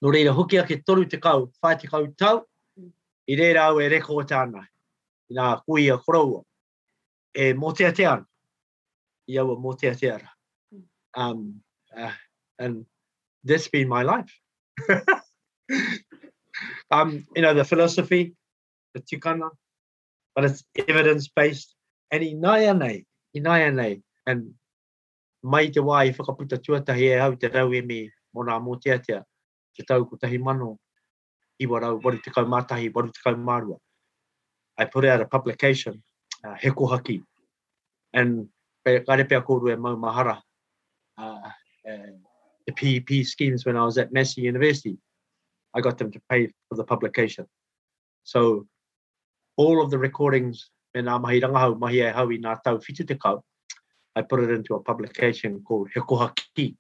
No 0.01 0.11
reira 0.11 0.33
hoki 0.33 0.59
ake 0.59 0.83
toru 0.87 1.05
te 1.07 1.19
kau, 1.19 1.51
whae 1.63 1.77
te 1.77 1.89
kau 1.89 2.07
tau, 2.17 2.45
i 3.29 3.37
reira 3.37 3.67
au 3.69 3.81
e 3.81 3.89
reko 3.89 4.15
o 4.15 4.23
tāna. 4.25 4.63
I 5.29 5.35
nā 5.35 5.49
kui 5.65 5.91
a 5.91 5.99
koraua. 5.99 6.45
E 7.39 7.53
mō 7.55 7.71
te 7.77 7.87
ate 7.87 8.07
ana. 8.11 8.27
I 9.31 9.39
aua 9.39 9.57
mō 9.63 9.77
te 9.79 10.11
ara. 10.11 10.31
Um, 11.15 11.61
uh, 11.97 12.13
and 12.59 12.85
this 13.45 13.69
been 13.69 13.89
my 13.89 14.03
life. 14.03 14.33
um, 16.91 17.25
you 17.37 17.43
know, 17.43 17.55
the 17.55 17.65
philosophy, 17.65 18.35
the 18.95 19.01
tikana, 19.01 19.51
but 20.35 20.45
it's 20.45 20.65
evidence-based. 20.89 21.75
And 22.11 22.25
i 22.25 22.33
nai 22.33 22.73
nei, 22.73 23.05
i 23.37 23.41
nai 23.41 23.71
nei, 23.71 24.01
and 24.27 24.55
mai 25.43 25.69
te 25.69 25.81
wā 25.81 26.07
i 26.09 26.13
whakaputa 26.13 26.59
tuatahi 26.59 27.15
e 27.15 27.19
hau 27.21 27.35
te 27.37 27.49
rau 27.49 27.73
e 27.73 27.83
me 27.83 28.01
mō 28.35 28.47
nā 28.49 28.59
mō 28.65 28.81
te 28.83 28.99
te 29.79 29.85
tau 29.87 30.05
ko 30.05 30.17
tahi 30.17 30.39
mano, 30.39 30.79
i 31.61 31.67
warau, 31.67 32.01
waru 32.03 32.19
te 32.23 32.31
kau 32.35 32.47
mātahi, 32.47 32.91
waru 32.95 33.13
te 33.15 33.21
kau 33.23 33.37
mārua. 33.37 33.79
I 34.77 34.87
put 34.87 35.05
out 35.05 35.21
a 35.21 35.27
publication, 35.27 36.03
uh, 36.45 36.55
Heko 36.55 36.91
Haki, 36.91 37.23
and 38.13 38.49
pe, 38.85 38.99
e 38.99 39.77
mau 39.77 39.97
mahara, 39.97 40.41
uh, 41.19 41.51
uh, 41.89 42.13
the 42.67 42.73
PEP 42.73 43.25
schemes 43.25 43.65
when 43.65 43.77
I 43.77 43.85
was 43.85 43.99
at 43.99 44.13
Massey 44.13 44.43
University. 44.43 44.99
I 45.75 45.81
got 45.81 45.99
them 45.99 46.11
to 46.13 46.21
pay 46.31 46.49
for 46.69 46.77
the 46.77 46.85
publication. 46.85 47.47
So 48.25 48.67
all 49.57 49.83
of 49.83 49.91
the 49.91 49.99
recordings 49.99 50.71
me 50.95 51.03
nā 51.03 51.21
mahi 51.21 51.41
rangahau 51.41 51.79
mahi 51.79 52.01
e 52.01 52.13
hau 52.13 52.29
i 52.31 52.39
nā 52.39 52.57
tau 52.65 52.79
whitu 52.79 53.07
te 53.07 53.15
kau, 53.15 53.43
I 54.17 54.23
put 54.23 54.41
it 54.41 54.51
into 54.51 54.75
a 54.75 54.83
publication 54.83 55.63
called 55.63 55.91
Hekoha 55.95 56.37
Ki. 56.55 56.77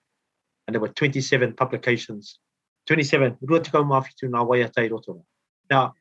And 0.66 0.74
there 0.74 0.80
were 0.80 0.88
27 0.88 1.54
publications. 1.54 2.38
27, 2.86 3.38
rua 3.42 3.60
te 3.60 3.70
mawhitu 3.70 4.28
nā 4.28 4.46
waiatai 4.48 4.90
roto. 4.90 5.24
Now, 5.70 5.94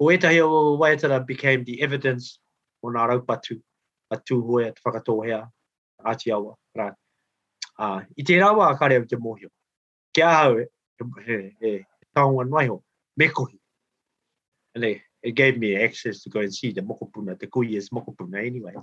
o 0.00 0.06
etahi 0.06 0.40
o 0.40 0.78
waiatara 0.78 1.26
became 1.26 1.64
the 1.64 1.82
evidence 1.82 2.40
o 2.82 2.88
nā 2.88 3.08
raupatu, 3.08 3.60
a 4.10 4.16
tū 4.16 4.40
hoa 4.42 4.72
te 4.72 4.82
whakatohea, 4.84 5.42
āti 6.04 6.32
awa, 6.32 6.56
rā. 6.76 6.92
Uh, 7.78 8.02
I 8.16 8.24
te 8.26 8.38
rawa 8.40 8.72
a 8.72 8.78
kare 8.78 8.96
au 8.98 9.04
te 9.06 9.16
mohio. 9.16 9.50
Kia 10.14 10.30
hau 10.34 10.58
e, 10.58 10.66
he, 11.26 11.36
he, 11.60 11.72
taonga 12.16 12.48
noi 12.48 12.66
ho, 12.66 12.82
me 13.16 13.28
kohi. 13.28 13.58
And 14.74 14.84
they, 14.84 15.02
it 15.22 15.32
gave 15.32 15.58
me 15.58 15.76
access 15.76 16.22
to 16.22 16.30
go 16.30 16.40
and 16.40 16.54
see 16.54 16.72
the 16.72 16.80
mokopuna, 16.80 17.38
the 17.38 17.46
kui 17.46 17.76
is 17.76 17.90
mokopuna 17.90 18.44
anyway. 18.44 18.74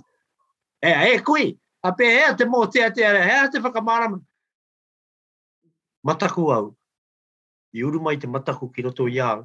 E, 0.82 0.90
e, 0.90 1.18
kui, 1.20 1.58
a 1.82 1.92
pe 1.92 2.04
ea 2.04 2.34
te 2.34 2.44
mō 2.44 2.70
te 2.72 2.88
te 2.90 3.04
are, 3.04 3.18
ea 3.18 3.50
te 3.50 3.58
whakamarama. 3.58 4.22
Mataku 6.06 6.52
au, 6.54 6.76
i 7.74 7.82
uru 7.82 8.00
mai 8.00 8.16
te 8.16 8.26
mataku 8.26 8.72
ki 8.72 8.82
roto 8.82 9.08
i 9.08 9.20
au, 9.20 9.44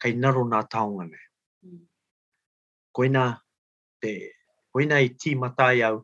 kai 0.00 0.12
naro 0.16 0.44
nā 0.48 0.64
taonga 0.66 1.06
ne. 1.06 1.20
Koina, 2.96 3.24
te, 4.00 4.32
koina 4.72 5.00
i 5.00 5.10
ti 5.18 5.34
matai 5.34 5.82
au, 5.82 6.00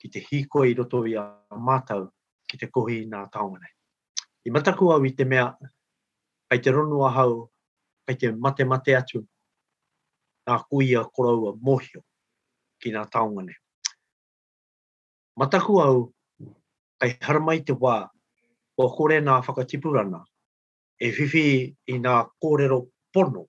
ki 0.00 0.08
te 0.12 0.20
hiko 0.20 0.64
i 0.64 0.74
roto 0.74 1.04
i 1.08 1.16
a 1.16 1.24
mātau, 1.56 2.08
ki 2.48 2.58
te 2.60 2.68
kohi 2.72 3.04
nā 3.08 3.24
taonga. 3.32 3.68
I 4.44 4.52
mataku 4.52 4.90
au 4.92 5.04
i 5.04 5.12
te 5.16 5.24
mea, 5.24 5.46
kai 6.48 6.58
te 6.60 6.72
ronua 6.72 7.10
hau, 7.16 7.36
kai 8.06 8.16
te 8.20 8.32
mate 8.32 8.66
mate 8.68 8.96
atu, 8.96 9.22
nā 10.44 10.58
kuia 10.68 11.04
koraua 11.08 11.54
mohio 11.56 12.02
ki 12.80 12.92
nā 12.92 13.04
taonga. 13.12 13.46
Mataku 15.40 15.80
au, 15.80 16.02
kai 17.00 17.16
haramai 17.20 17.62
te 17.64 17.72
wā, 17.72 17.96
o 18.76 18.88
kore 18.96 19.20
nā 19.20 19.38
whakatipurana, 19.46 20.20
e 21.00 21.10
whiwhi 21.16 21.48
i 21.88 21.98
nā 21.98 22.18
kōrero 22.42 22.84
pono. 23.12 23.46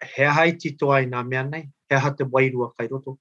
He 0.00 0.24
hai 0.24 0.52
tito 0.56 0.90
ai 0.96 1.06
nā 1.06 1.22
mea 1.26 1.44
nei, 1.44 1.68
he 1.90 1.96
aha 1.96 2.10
te 2.14 2.24
wairua 2.24 2.72
kai 2.78 2.86
roto, 2.86 3.18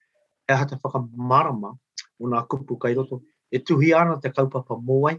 he 0.47 0.53
aha 0.53 0.65
te 0.65 0.75
whakamarama 0.75 1.73
o 2.21 2.27
nā 2.27 2.45
kupu 2.47 2.79
kai 2.79 2.93
roto, 2.93 3.21
e 3.51 3.59
tuhi 3.59 3.93
ana 3.97 4.19
te 4.21 4.29
kaupapa 4.29 4.77
mōai, 4.77 5.17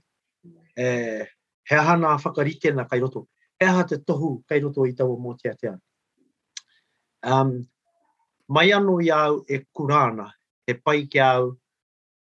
e, 0.78 0.86
he 1.64 1.76
aha 1.76 1.96
nā 1.96 2.14
whakarite 2.22 2.74
na 2.74 2.84
kai 2.84 3.00
roto, 3.00 3.26
he 3.58 3.66
aha 3.66 3.82
te 3.82 3.96
tohu 3.96 4.42
kai 4.48 4.60
roto 4.60 4.86
i 4.86 4.92
taua 4.92 5.18
mō 5.18 5.36
te 5.38 5.50
atea. 5.50 5.78
Um, 7.22 7.66
mai 8.48 8.70
anu 8.72 9.00
i 9.02 9.10
au 9.10 9.44
e 9.48 9.64
kurana, 9.76 10.30
he 10.66 10.74
pai 10.74 11.06
ki 11.06 11.18
au 11.18 11.56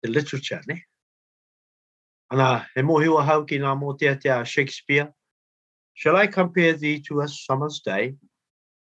the 0.03 0.11
literature, 0.11 0.61
ne? 0.67 0.83
Ana, 2.31 2.67
he 2.75 2.83
mōhiwa 2.83 3.25
hau 3.25 3.45
ki 3.45 3.61
nā 3.63 3.79
mō 3.79 3.97
te 3.99 4.11
atea 4.11 4.45
Shakespeare. 4.45 5.13
Shall 5.95 6.17
I 6.17 6.27
compare 6.27 6.73
thee 6.73 7.01
to 7.03 7.21
a 7.21 7.29
summer's 7.29 7.81
day? 7.81 8.17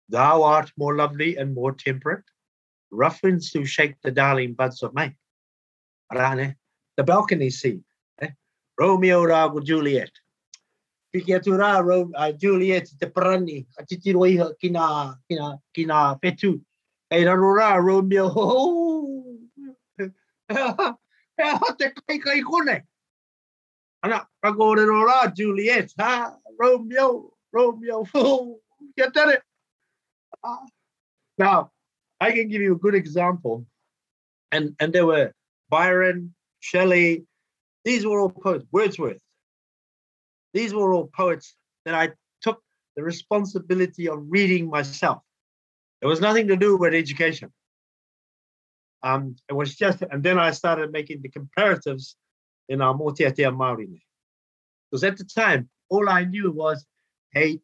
Thou 0.08 0.42
art 0.42 0.72
more 0.78 0.96
lovely 0.96 1.36
and 1.36 1.54
more 1.54 1.72
temperate. 1.72 2.24
Rough 2.90 3.22
winds 3.22 3.50
do 3.50 3.64
shake 3.64 3.96
the 4.02 4.10
darling 4.10 4.54
buds 4.54 4.82
of 4.82 4.94
May. 4.94 5.14
Arane, 6.12 6.56
the 6.96 7.04
balcony 7.04 7.50
scene. 7.50 7.84
Eh? 8.20 8.30
Romeo 8.78 9.24
rā 9.24 9.52
ko 9.52 9.60
Juliet. 9.60 10.10
Piki 11.14 11.34
atu 11.36 11.52
rā, 11.56 11.84
Ro, 11.84 12.10
uh, 12.14 12.32
Juliet 12.32 12.88
te 13.00 13.06
parani, 13.06 13.66
a 13.78 13.84
titiro 13.84 14.24
iha 14.28 14.52
ki 14.60 14.70
nā, 14.70 15.14
ki 15.28 15.36
nā, 15.36 15.58
ki 15.74 15.86
nā 15.86 16.20
petu. 16.20 16.60
Ei 17.10 17.24
Romeo, 17.24 18.28
ho, 18.28 18.44
ho, 18.46 19.38
e 21.38 21.44
ha 21.44 21.72
te 21.78 21.90
kai 21.90 22.18
kai 22.18 22.40
kone. 22.42 22.82
Ana, 24.02 24.26
ka 24.42 24.52
kore 24.52 24.84
rā, 24.84 25.34
Juliet, 25.34 25.92
ha, 25.98 26.36
Romeo, 26.58 27.32
Romeo, 27.52 28.04
ho, 28.04 28.60
kia 28.96 29.10
tere. 29.10 29.42
Now, 31.38 31.70
I 32.20 32.32
can 32.32 32.48
give 32.48 32.60
you 32.60 32.74
a 32.74 32.78
good 32.78 32.94
example. 32.94 33.66
And 34.50 34.74
and 34.80 34.92
there 34.92 35.06
were 35.06 35.32
Byron, 35.68 36.34
Shelley, 36.60 37.26
these 37.84 38.06
were 38.06 38.20
all 38.20 38.30
poets, 38.30 38.66
Wordsworth. 38.72 39.20
These 40.54 40.74
were 40.74 40.92
all 40.92 41.06
poets 41.06 41.54
that 41.84 41.94
I 41.94 42.12
took 42.42 42.62
the 42.96 43.02
responsibility 43.02 44.08
of 44.08 44.24
reading 44.28 44.68
myself. 44.70 45.22
It 46.02 46.06
was 46.06 46.20
nothing 46.20 46.48
to 46.48 46.56
do 46.56 46.76
with 46.76 46.94
education. 46.94 47.52
Um, 49.02 49.36
it 49.48 49.52
was 49.52 49.76
just, 49.76 50.02
and 50.02 50.22
then 50.22 50.38
I 50.38 50.50
started 50.50 50.92
making 50.92 51.22
the 51.22 51.28
comparatives 51.28 52.14
in 52.68 52.80
our 52.80 52.94
Motiatea 52.94 53.56
Maori. 53.56 54.04
Because 54.90 55.04
at 55.04 55.16
the 55.16 55.24
time, 55.24 55.68
all 55.88 56.08
I 56.08 56.24
knew 56.24 56.50
was, 56.50 56.84
hey, 57.32 57.60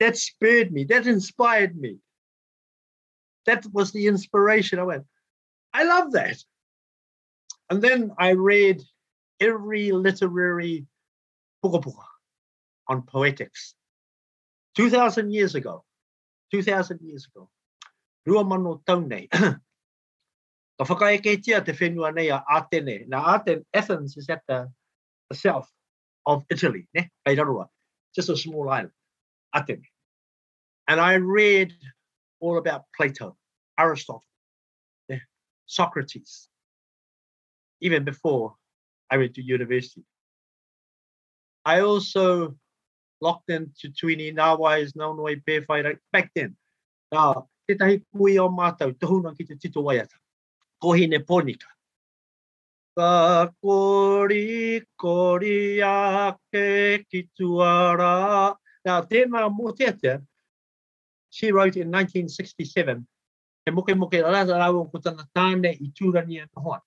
that 0.00 0.16
spurred 0.16 0.72
me, 0.72 0.84
that 0.84 1.06
inspired 1.06 1.76
me. 1.76 1.98
That 3.46 3.64
was 3.72 3.92
the 3.92 4.06
inspiration. 4.06 4.78
I 4.78 4.82
went, 4.82 5.04
I 5.72 5.84
love 5.84 6.12
that. 6.12 6.42
And 7.70 7.82
then 7.82 8.12
I 8.18 8.30
read 8.30 8.82
every 9.40 9.92
literary 9.92 10.86
puka 11.62 11.90
on 12.88 13.02
poetics. 13.02 13.74
2,000 14.76 15.32
years 15.32 15.54
ago, 15.54 15.84
2,000 16.52 17.00
years 17.02 17.26
ago, 17.26 17.48
rua 18.26 18.44
mano 18.44 18.82
tau 20.78 20.84
nei, 20.84 21.18
ka 21.18 21.28
whakaeketia 21.28 21.64
te 21.64 21.72
whenua 21.72 22.14
nei 22.14 22.30
a 22.30 22.44
Atene. 22.48 23.06
Now, 23.08 23.34
Athens, 23.34 23.64
Athens 23.72 24.16
is 24.16 24.28
at 24.28 24.42
the, 24.48 24.68
the 25.30 25.36
south 25.36 25.70
of 26.26 26.44
Italy, 26.50 26.86
ne? 26.94 27.10
Kairarua, 27.26 27.66
just 28.14 28.28
a 28.28 28.36
small 28.36 28.68
island, 28.68 28.92
Atene. 29.54 29.82
And 30.88 31.00
I 31.00 31.14
read 31.14 31.72
all 32.40 32.58
about 32.58 32.84
Plato, 32.96 33.36
Aristotle, 33.78 34.24
ne? 35.08 35.20
Socrates, 35.66 36.48
even 37.80 38.04
before 38.04 38.54
I 39.10 39.18
went 39.18 39.34
to 39.34 39.42
university. 39.42 40.04
I 41.64 41.80
also 41.80 42.54
locked 43.20 43.50
into 43.50 43.88
Twini 43.88 44.32
Nawa 44.32 44.80
is 44.80 44.94
now 44.94 45.12
no 45.12 45.24
pēwhai 45.24 45.96
back 46.12 46.30
then. 46.34 46.56
Nā, 47.12 47.46
tētahi 47.68 48.02
kui 48.14 48.38
o 48.38 48.48
mātou, 48.48 48.92
tuhuna 48.92 49.36
ki 49.36 49.44
te 49.44 49.56
tito 49.56 49.82
waiata. 49.82 50.14
Nā, 58.86 58.94
tēnā 59.10 59.42
mō 59.50 60.22
she 61.30 61.52
wrote 61.52 61.76
in 61.76 61.90
1967, 61.90 63.06
he 63.66 63.72
moke 63.72 63.94
moke 63.96 64.14
ala 64.14 64.46
rau 64.46 64.84
ko 64.90 64.98
tana 64.98 65.28
tāne 65.34 65.72
i 65.74 65.92
tūrani 65.92 66.42
e 66.42 66.46
nohoa. 66.56 66.80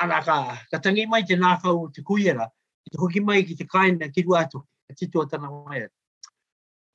Ana 0.00 0.22
ka, 0.22 0.58
tangi 0.78 1.06
mai 1.06 1.22
te 1.22 1.36
nākau 1.36 1.92
te 1.92 2.02
kuiera, 2.02 2.48
te 2.90 2.98
hoki 2.98 3.20
mai 3.20 3.42
ki 3.42 3.54
te 3.56 3.64
kaina 3.64 4.08
ki 4.14 4.22
tana. 5.30 5.88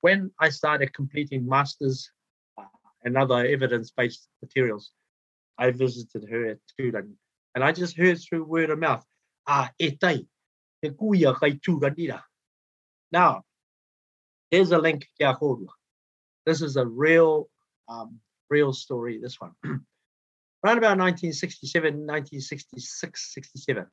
When 0.01 0.31
I 0.39 0.49
started 0.49 0.93
completing 0.93 1.47
masters 1.47 2.11
uh, 2.57 2.63
and 3.03 3.17
other 3.17 3.45
evidence-based 3.45 4.29
materials, 4.41 4.91
I 5.57 5.71
visited 5.71 6.29
her 6.29 6.45
at 6.45 6.57
Tūrani. 6.79 7.15
And 7.55 7.63
I 7.63 7.71
just 7.71 7.97
heard 7.97 8.19
through 8.19 8.43
word 8.43 8.69
of 8.69 8.79
mouth, 8.79 9.03
ah, 9.47 9.71
e 9.79 9.91
tai, 9.91 10.25
he 10.81 10.89
kuia 10.89 11.35
kai 11.35 11.51
tūrani 11.53 12.11
ra. 12.11 12.21
Now, 13.11 13.41
here's 14.51 14.71
a 14.71 14.77
link 14.77 15.07
kia 15.17 15.33
kōrua. 15.33 15.69
This 16.45 16.61
is 16.61 16.77
a 16.77 16.85
real, 16.85 17.49
um, 17.89 18.19
real 18.49 18.73
story, 18.73 19.19
this 19.19 19.41
one. 19.41 19.53
Around 19.65 20.77
about 20.77 20.97
1967, 20.99 21.93
1966, 21.93 23.33
67. 23.33 23.85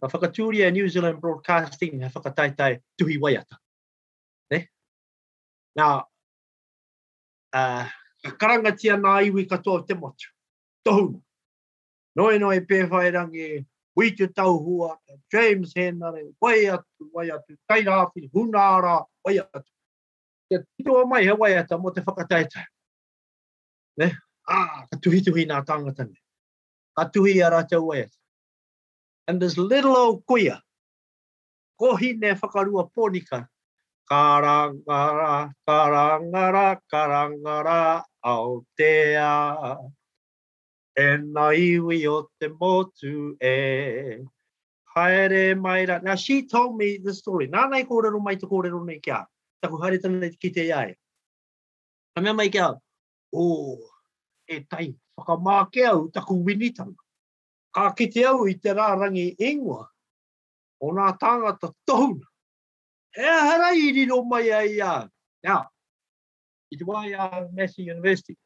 Ka 0.00 0.08
whakatūria 0.08 0.72
New 0.72 0.88
Zealand 0.88 1.20
Broadcasting, 1.20 2.00
he 2.00 2.06
whakataitai 2.08 2.80
tuhi 2.98 3.18
waiata. 3.20 3.56
Ne? 4.50 4.68
Now, 5.76 6.06
uh, 7.52 7.86
ka 8.24 8.30
karangatia 8.40 8.96
nā 8.96 9.20
iwi 9.28 9.46
katoa 9.48 9.86
te 9.86 9.94
motu. 9.94 10.32
Tohuna. 10.86 11.20
Noi 12.16 12.38
noi 12.38 12.60
pēwhai 12.66 13.10
rangi, 13.14 13.48
wi 13.96 14.10
te 14.16 14.26
tau 14.34 14.58
hua, 14.58 14.96
James 15.32 15.72
Henare, 15.76 16.24
wai 16.42 16.66
atu, 16.66 17.10
wai 17.14 17.28
atu, 17.30 17.54
kai 17.68 17.82
rāwhi, 17.86 18.30
hunara, 18.34 19.04
wai 19.24 19.38
atu. 19.38 19.68
Te 20.50 20.58
titoa 20.76 21.06
mai 21.06 21.22
he 21.24 21.32
wai 21.32 21.54
ata 21.54 21.78
mo 21.78 21.90
te 21.90 22.00
whakataitai. 22.00 22.64
Ne? 23.98 24.10
Ah, 24.48 24.86
ka 24.90 24.98
tuhi 24.98 25.22
tuhi 25.22 25.46
nā 25.46 25.62
tangata 25.64 26.08
ne. 26.08 26.18
Ka 26.96 27.06
tuhi 27.06 27.38
ara 27.46 27.62
te 27.62 27.78
wai 27.78 28.02
ata. 28.02 28.18
And 29.28 29.40
this 29.40 29.56
little 29.56 29.96
old 29.96 30.26
kuia, 30.26 30.58
kohi 31.80 32.18
ne 32.18 32.34
whakarua 32.34 32.90
pōnika, 32.90 33.46
karangara, 34.10 35.52
karangara, 35.68 36.80
karangara, 36.92 38.02
Aotea. 38.24 39.78
E 40.98 41.06
nā 41.22 41.46
iwi 41.54 42.02
o 42.10 42.22
te 42.40 42.48
motu 42.48 43.36
e. 43.40 44.20
Haere 44.94 45.54
mai 45.54 45.84
ra. 45.86 46.00
Now 46.02 46.16
she 46.16 46.46
told 46.46 46.76
me 46.76 46.98
the 46.98 47.14
story. 47.14 47.46
Nā 47.48 47.68
nei 47.70 47.84
kōrero 47.84 48.22
mai 48.22 48.36
te 48.36 48.46
kōrero 48.46 48.84
nei 48.84 48.98
kia. 48.98 49.24
Taku 49.62 49.78
haere 49.78 50.00
tana 50.02 50.30
ki 50.30 50.50
te 50.50 50.66
iai. 50.66 50.94
Ka 52.14 52.22
mea 52.22 52.34
mai 52.34 52.48
kia. 52.48 52.74
O, 53.32 53.78
e 54.48 54.60
tai, 54.66 54.94
whakamāke 55.16 55.86
au 55.86 56.08
taku 56.10 56.42
winitanga. 56.44 56.98
Ka 57.72 57.92
kite 57.94 58.24
au 58.26 58.48
i 58.50 58.56
te 58.58 58.74
rārangi 58.74 59.36
ingoa. 59.38 59.86
O 60.82 60.90
nā 60.96 61.12
tāngata 61.20 61.70
tohuna. 61.86 62.26
E 63.14 63.22
hara 63.22 63.70
i 63.74 63.92
riro 63.94 64.24
mai 64.24 64.50
ai 64.50 64.66
ia. 64.74 65.08
Now, 65.44 65.68
i 66.72 66.76
te 66.76 66.84
wai 66.84 67.12
a 67.14 67.46
Massey 67.52 67.82
University 67.82 68.36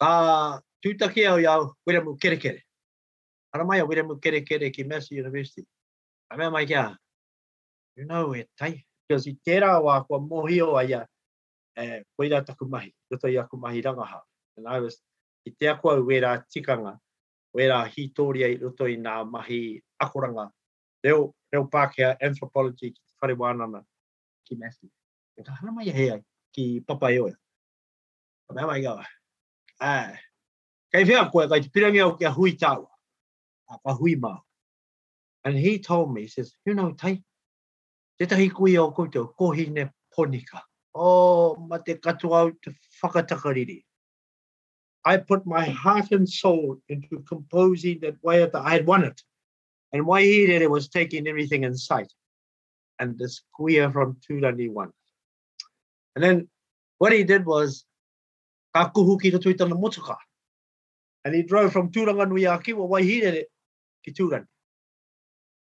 ka 0.00 0.60
tūtaki 0.84 1.26
au 1.30 1.38
iau 1.40 1.70
wera 1.86 2.02
mu 2.04 2.16
kere 2.20 2.36
kere. 2.36 2.62
Ara 3.54 3.64
mai 3.64 3.80
a 3.80 3.86
wera 3.86 4.02
mu 4.04 4.18
kere 4.18 4.42
kere 4.44 4.70
ki 4.70 4.84
Massey 4.84 5.16
University. 5.18 5.66
A 6.30 6.36
mea 6.36 6.50
mai 6.50 6.66
kia, 6.66 6.96
you 7.96 8.04
know 8.04 8.34
e 8.34 8.44
tai. 8.58 8.84
Because 9.06 9.26
i 9.28 9.36
tērā 9.46 9.76
wā 9.84 10.00
kua 10.06 10.18
mohi 10.18 10.60
o 10.64 10.76
aia 10.80 11.04
e 11.76 12.02
koira 12.18 12.44
taku 12.44 12.66
mahi, 12.68 12.92
roto 13.12 13.28
i 13.28 13.36
aku 13.38 13.56
mahi 13.56 13.82
rangaha. 13.82 14.20
And 14.56 14.68
I 14.68 14.80
was, 14.80 14.96
i 15.46 15.50
te 15.50 15.66
akua 15.66 16.00
wera 16.04 16.42
tikanga, 16.48 16.96
wera 17.54 17.84
hitoria 17.84 18.48
i 18.48 18.56
roto 18.56 18.88
i 18.88 18.96
nā 18.96 19.18
mahi 19.30 19.82
akoranga. 20.02 20.48
Reo, 21.04 21.34
reo 21.52 21.66
Pākehā 21.68 22.16
anthropology 22.22 22.90
ki 22.90 23.00
te 23.00 23.12
whare 23.20 23.36
wānana 23.36 23.84
ki 24.48 24.56
Massey. 24.56 24.88
E 25.36 25.42
ka 25.42 25.52
hana 25.52 25.72
mai 25.72 25.84
hea 25.84 26.18
ki 26.54 26.80
papa 26.86 27.12
e 27.12 27.20
oia. 27.20 27.36
Mea 28.54 28.66
mai 28.66 28.80
gawa. 28.80 29.04
Ai. 29.80 30.18
Kei 30.92 31.04
whia 31.04 31.28
koe, 31.30 31.48
kai 31.48 31.60
te 31.60 31.68
pirangi 31.68 32.02
au 32.02 32.16
kia 32.16 32.30
hui 32.30 32.52
tāua. 32.52 32.86
A 33.70 33.78
ka 33.78 33.94
hui 33.94 34.14
mau. 34.14 34.40
And 35.44 35.56
he 35.56 35.78
told 35.78 36.12
me, 36.14 36.22
he 36.22 36.28
says, 36.28 36.54
you 36.64 36.74
know, 36.74 36.92
tai, 36.92 37.22
te 38.18 38.26
tahi 38.26 38.48
kui 38.48 38.76
o 38.78 38.90
koutou, 38.92 39.34
kohi 39.38 39.70
ne 39.70 39.90
ponika. 40.16 40.60
Oh, 40.94 41.56
ma 41.56 41.78
te 41.78 41.94
katoa 41.94 42.52
te 42.62 42.72
whakatakariri. 43.02 43.84
I 45.04 45.18
put 45.18 45.44
my 45.44 45.66
heart 45.66 46.12
and 46.12 46.28
soul 46.28 46.78
into 46.88 47.22
composing 47.28 48.00
that 48.00 48.22
way 48.22 48.38
that 48.38 48.54
I 48.54 48.70
had 48.70 48.86
won 48.86 49.04
it. 49.04 49.20
And 49.92 50.06
why 50.06 50.22
he 50.22 50.46
did 50.46 50.62
it 50.62 50.70
was 50.70 50.88
taking 50.88 51.26
everything 51.26 51.64
in 51.64 51.76
sight. 51.76 52.10
And 52.98 53.18
this 53.18 53.42
queer 53.52 53.90
from 53.90 54.16
Tulani 54.26 54.70
won. 54.70 54.92
And 56.14 56.24
then 56.24 56.48
what 56.98 57.12
he 57.12 57.24
did 57.24 57.44
was, 57.44 57.84
ka 58.74 58.90
kuhu 58.90 59.18
ki 59.20 59.30
te 59.30 59.38
tuitanga 59.38 59.76
motuka. 59.78 60.16
And 61.24 61.34
he 61.34 61.42
drove 61.42 61.72
from 61.72 61.90
Turanganui 61.90 62.44
a 62.52 62.58
Kiwa, 62.58 62.86
wai 62.86 63.02
he 63.02 63.20
did 63.20 63.34
it, 63.34 63.48
ki 64.04 64.12
Tūranga. 64.12 64.46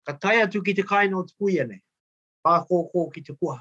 Ka 0.06 0.12
tai 0.20 0.42
atu 0.42 0.64
ki 0.64 0.74
te 0.74 0.82
kaino 0.82 1.22
te 1.26 1.34
kuia 1.40 1.66
nei. 1.68 1.80
Pā 2.44 2.58
kōkō 2.68 3.12
ki 3.12 3.22
te 3.22 3.32
kuha. 3.32 3.60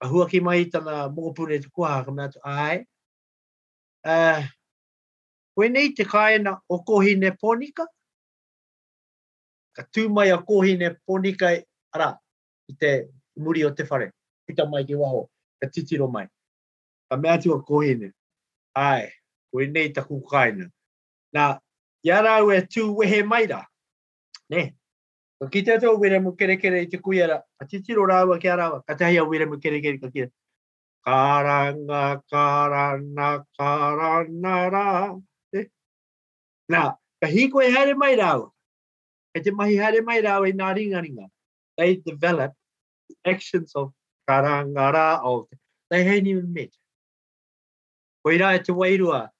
Ka 0.00 0.08
hua 0.08 0.28
ki 0.28 0.40
mai 0.40 0.64
tana 0.64 1.08
mokopune 1.10 1.60
te 1.60 1.68
kuha, 1.68 2.04
ka 2.04 2.10
mea 2.10 2.28
tu, 2.28 2.40
ai. 2.44 2.84
Uh, 4.04 4.42
koe 5.56 5.68
nei 5.68 5.92
te 5.96 6.04
kaina 6.04 6.56
o 6.68 6.78
kohi 6.82 7.16
ne 7.18 7.30
ponika? 7.30 7.86
Ka 9.76 9.84
tū 9.92 10.08
mai 10.08 10.30
a 10.30 10.38
kohi 10.38 10.78
ne 10.78 10.94
ponika 11.08 11.52
ara, 11.94 12.12
i 12.68 12.74
te 12.74 12.92
muri 13.36 13.64
o 13.64 13.70
te 13.70 13.84
whare. 13.84 14.12
Pita 14.46 14.66
mai 14.66 14.84
ki 14.84 14.94
waho, 14.94 15.26
ka 15.60 15.68
titiro 15.68 16.08
mai. 16.10 16.26
Ka 17.12 17.16
mea 17.20 17.36
tu 17.36 17.52
a. 17.52 17.60
Ai, 18.74 19.12
koe 19.52 19.66
nei 19.66 19.92
taku 19.92 20.22
kaina. 20.24 20.70
Nā, 21.36 21.58
ia 22.08 22.22
rau 22.24 22.48
e 22.50 22.62
tū 22.64 22.88
wehe 22.96 23.22
maira. 23.22 23.66
Ne, 24.48 24.72
Ko 25.42 25.48
ki 25.50 25.64
te 25.66 25.74
tau 25.82 25.98
wera 25.98 26.20
mu 26.22 26.30
kere 26.38 26.54
kere 26.56 26.80
i 26.84 26.86
te 26.86 26.98
kuiara, 27.02 27.42
a 27.60 27.64
titiro 27.66 28.04
rāua 28.06 28.38
kia 28.40 28.52
a 28.54 28.58
rāua, 28.58 28.82
ka 28.86 28.94
te 28.94 29.04
haia 29.04 29.24
wera 29.26 29.46
mu 29.50 29.56
kere 29.58 29.80
kere 29.82 29.98
ka 29.98 30.06
kira. 30.06 30.30
Karanga, 31.04 32.22
karana, 32.30 33.30
karana 33.58 34.52
rā. 34.70 34.84
Ne? 35.52 35.64
Nā, 36.70 36.82
ka 37.20 37.26
hiko 37.32 37.58
e 37.58 37.72
haere 37.74 37.96
mai 37.98 38.12
rāua. 38.20 38.52
E 39.34 39.42
te 39.42 39.50
mahi 39.50 39.80
haere 39.82 40.04
mai 40.06 40.20
rāua 40.22 40.46
i 40.46 40.54
nā 40.54 40.70
ringa 40.78 41.02
ringa. 41.02 41.26
They 41.76 41.96
develop 41.96 42.54
actions 43.26 43.74
of 43.74 43.90
karangara 44.30 45.24
of, 45.24 45.48
they 45.90 46.04
hadn't 46.04 46.28
even 46.28 46.52
met. 46.52 46.70
The 48.24 49.30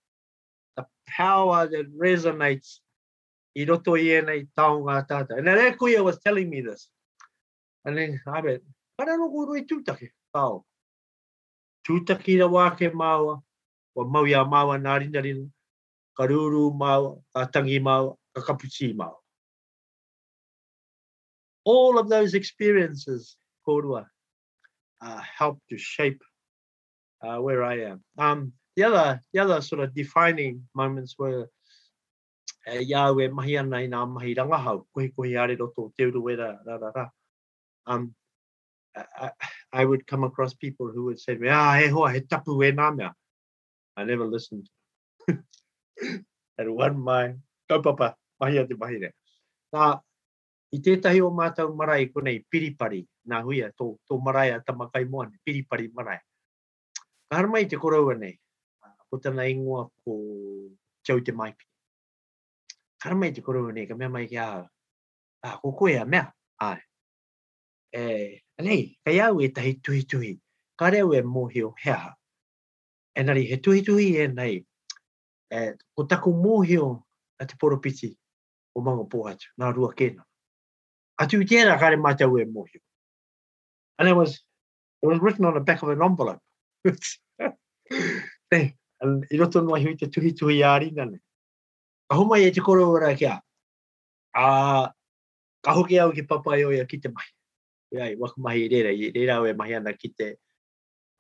power 1.07 1.69
that 1.69 1.97
resonates. 1.97 2.81
And 3.55 3.69
kuia 5.79 6.03
was 6.03 6.19
telling 6.21 6.51
me 6.51 6.63
this. 6.63 6.89
And 7.85 7.99
then 7.99 8.21
I 8.27 8.41
went, 8.41 8.63
para 8.97 9.19
roko 9.19 9.47
roi 9.47 9.63
tūtake, 9.63 10.11
pao. 10.33 10.65
Tūtaki 11.87 12.41
ra 12.41 12.49
wāke 12.49 12.91
māua, 12.93 13.43
wa 13.95 14.05
mau 14.05 14.25
ia 14.25 14.45
māua 14.45 14.79
nā 14.81 15.01
rina 15.01 15.21
rina, 15.21 15.47
ka 16.17 16.27
rūrū 16.27 16.73
māua, 16.79 17.23
ka 17.35 17.47
tangi 17.47 17.81
māua, 17.81 18.17
ka 18.35 18.41
kapuchi 18.41 18.95
māua. 18.95 19.17
All 21.65 21.99
of 21.99 22.09
those 22.09 22.35
experiences, 22.35 23.37
kōrua, 23.69 24.07
uh, 25.01 25.23
help 25.39 25.59
to 25.69 25.79
shape 25.79 26.23
uh, 27.23 27.39
where 27.39 27.63
I 27.63 27.81
am. 27.81 28.05
Um, 28.19 28.53
the 28.77 28.85
other, 28.85 29.23
the 29.33 29.41
other 29.41 29.61
sort 29.61 29.83
of 29.83 29.95
defining 29.95 30.67
moments 30.75 31.17
were 31.19 31.49
uh, 32.67 32.73
iau 32.73 33.21
e 33.23 33.29
mahi 33.29 33.57
ana 33.59 33.83
i 33.85 33.89
nā 33.89 34.03
mahi 34.09 34.35
rangahau, 34.35 34.85
kohi 34.97 35.13
kohi 35.13 35.39
are 35.39 35.57
roto, 35.57 35.93
te 35.97 36.05
uru 36.05 36.37
ra, 36.37 36.57
ra, 36.65 36.91
ra. 36.95 37.09
Um, 37.87 38.15
I, 38.95 39.31
I 39.73 39.85
would 39.85 40.07
come 40.07 40.25
across 40.25 40.55
people 40.55 40.91
who 40.93 41.05
would 41.05 41.21
say 41.21 41.35
to 41.35 41.41
me, 41.41 41.49
ah, 41.49 41.75
he 41.79 41.89
hoa, 41.89 42.13
he 42.13 42.21
tapu 42.21 42.63
e 42.63 42.73
nā 42.73 42.97
mea. 42.97 43.13
I 43.97 44.05
never 44.05 44.27
listened. 44.27 44.69
and 45.29 46.75
one 46.75 46.99
my 46.99 47.35
kaupapa, 47.71 48.15
mahi 48.41 48.59
a 48.59 48.67
te 48.67 48.75
mahi 48.75 48.99
re. 49.01 49.13
Nā, 49.75 50.01
i 50.73 50.79
tētahi 50.79 51.21
o 51.21 51.31
mātau 51.31 51.75
marae 51.77 52.07
konei, 52.13 52.45
piripari, 52.53 53.05
nā 53.29 53.43
huia, 53.45 53.73
tō, 53.79 53.97
tō 54.09 54.21
marae 54.25 54.55
a 54.55 54.61
tamakai 54.61 55.09
moane, 55.09 55.37
piripari 55.47 55.91
marae. 55.93 56.21
Ka 57.29 57.37
hara 57.37 57.49
mai 57.49 57.65
te 57.65 57.77
korau 57.77 58.13
nei, 58.19 58.39
ko 59.13 59.21
tana 59.21 59.45
ingoa 59.45 59.91
ko 60.01 60.13
tau 61.05 61.21
te 61.21 61.33
maipi. 61.37 61.67
Kara 62.97 63.15
mai 63.15 63.33
te 63.33 63.43
koro 63.43 63.71
ne, 63.71 63.85
ka 63.87 63.95
mea 63.95 64.09
mai 64.09 64.27
ki 64.27 64.39
a, 64.41 64.65
a 65.45 65.59
ko 65.61 65.73
koe 65.77 65.99
a 66.01 66.07
mea, 66.07 66.33
ai. 66.65 66.81
E, 67.93 68.01
anei, 68.59 68.97
ka 69.05 69.13
iau 69.13 69.43
e 69.45 69.49
tahi 69.53 69.75
tuhi 69.85 70.03
tuhi, 70.09 70.33
ka 70.79 70.89
reo 70.95 71.13
e 71.13 71.21
mohio 71.23 71.75
hea. 71.85 72.15
E 73.13 73.23
nari, 73.23 73.45
he 73.51 73.61
tuhi 73.61 73.85
tuhi 73.85 74.17
e 74.25 74.29
nei, 74.33 74.65
e, 75.53 75.73
ko 75.93 76.09
taku 76.09 76.33
mohio 76.33 77.05
a 77.37 77.45
te 77.45 77.55
poropiti 77.61 78.17
o 78.73 78.81
manga 78.81 79.05
pohatu, 79.05 79.53
nā 79.61 79.75
rua 79.77 79.93
kēna. 79.93 80.25
Atu 81.21 81.43
i 81.45 81.47
kare 81.47 81.97
mai 81.97 82.17
tau 82.17 82.39
e 82.39 82.45
mohio. 82.45 82.81
And 83.99 84.09
it 84.09 84.17
was, 84.17 84.41
it 85.03 85.07
was 85.07 85.21
written 85.21 85.45
on 85.45 85.53
the 85.55 85.61
back 85.61 85.83
of 85.83 85.91
an 85.91 86.03
envelope. 86.03 86.41
i 89.03 89.37
roto 89.37 89.61
no 89.61 89.77
hui 89.77 89.97
te 89.97 90.07
tuhi 90.07 90.33
tuhi 90.39 90.63
āri 90.63 90.93
ne. 90.93 91.19
Ka 92.09 92.17
humai 92.17 92.45
e 92.47 92.51
te 92.51 92.61
koro 92.61 92.91
ora 92.91 93.15
kia. 93.15 93.41
A, 94.35 94.93
ka 95.63 95.73
hoki 95.73 95.99
au 95.99 96.13
ki 96.13 96.23
papa 96.23 96.51
o 96.51 96.69
oia 96.69 96.87
ki 96.87 96.99
te 96.99 97.09
mai. 97.09 97.27
Iai, 97.93 98.17
waku 98.17 98.41
mahi 98.41 98.65
i 98.65 98.69
reira, 98.69 98.93
i 98.93 99.11
reira 99.11 99.37
au 99.37 99.47
e 99.47 99.53
mahi 99.53 99.75
ana 99.75 99.93
ki 99.93 100.09
te 100.17 100.37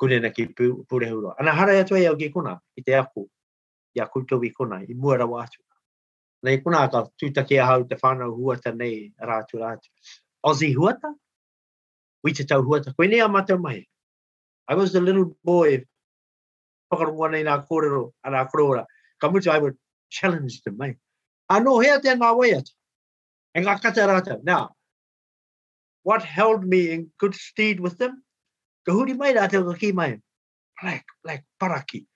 kunena 0.01 0.31
ki 0.35 0.47
pure 0.55 1.11
huro. 1.11 1.35
Ana 1.38 1.53
hara 1.53 1.75
ya 1.75 1.85
e 1.85 2.07
au 2.07 2.16
ki 2.16 2.31
kuna, 2.31 2.61
ki 2.75 2.83
te 2.83 2.95
aku, 2.95 3.29
i 3.95 4.01
a 4.01 4.07
koutou 4.07 4.45
i 4.45 4.53
i 4.88 4.95
mua 4.95 5.18
rawa 5.18 5.45
atu. 5.45 5.62
Nei 6.42 6.59
kuna 6.59 6.88
ka 6.88 7.07
tūtaki 7.18 7.61
a 7.62 7.66
hau 7.66 7.85
te 7.85 7.97
whānau 7.97 8.35
huata 8.35 8.75
nei 8.75 9.12
rātu 9.21 9.59
rātu. 9.59 9.88
Aussie 10.45 10.75
huata? 10.75 11.14
Wita 12.25 12.45
tau 12.47 12.62
huata. 12.62 12.95
Koe 12.97 13.07
nea 13.07 13.29
matau 13.29 13.61
mai. 13.61 13.87
I 14.68 14.75
was 14.75 14.92
the 14.92 15.01
little 15.01 15.37
boy 15.45 15.85
whakarunga 16.92 17.31
nei 17.33 17.44
nā 17.44 17.66
kōrero 17.66 18.12
a 18.24 18.31
nā 18.31 18.87
I 19.24 19.59
would 19.59 19.78
challenge 20.11 20.62
them, 20.62 20.76
mate. 20.76 20.96
Anō 21.50 21.83
hea 21.83 22.00
te 22.00 22.09
ngā 22.09 22.37
wai. 22.37 22.62
Now, 24.42 24.70
what 26.02 26.22
held 26.22 26.64
me 26.64 26.90
in 26.90 27.11
good 27.18 27.35
stead 27.35 27.81
with 27.81 27.98
them? 27.98 28.22
Ka 28.87 28.92
huri 28.92 29.16
mai 29.16 29.33
rātou 29.35 29.70
ka 29.70 29.78
ki 29.78 29.92
mai. 29.92 30.20
Black, 30.81 31.05
black 31.22 31.44
paraki. 31.61 32.07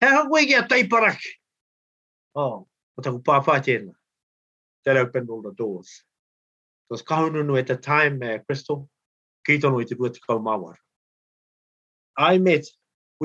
He 0.00 0.06
hangwe 0.06 0.46
ki 0.46 0.54
a 0.54 0.66
tai 0.66 0.82
paraki. 0.84 1.32
Oh, 2.34 2.66
o 2.98 3.02
taku 3.02 3.20
pāpā 3.20 3.60
tēnā. 3.62 3.92
That 4.84 4.96
opened 4.98 5.30
all 5.30 5.40
the 5.40 5.52
doors. 5.52 6.04
Was 6.90 7.02
kahununu 7.02 7.58
at 7.58 7.68
the 7.68 7.76
time, 7.76 8.20
uh, 8.22 8.38
Crystal, 8.38 8.88
ki 9.46 9.58
tono 9.58 9.80
i 9.80 9.84
te 9.84 9.94
rua 9.94 10.12
te 10.12 10.20
kau 10.26 10.38
mawara. 10.38 10.76
I 12.18 12.38
met 12.38 12.64
te 12.64 12.72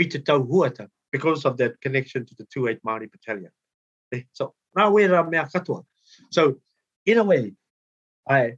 huata 0.05 0.87
because 1.11 1.45
of 1.45 1.57
that 1.57 1.79
connection 1.81 2.25
to 2.25 2.35
the 2.35 2.45
28 2.45 2.83
Māori 2.83 3.11
Battalion. 3.11 3.51
Eh, 4.13 4.21
So, 4.33 4.53
nā 4.77 4.91
wera 4.91 5.23
mea 5.29 5.45
katoa. 5.53 5.83
So, 6.31 6.59
in 7.05 7.17
a 7.17 7.23
way, 7.23 7.53
I, 8.27 8.57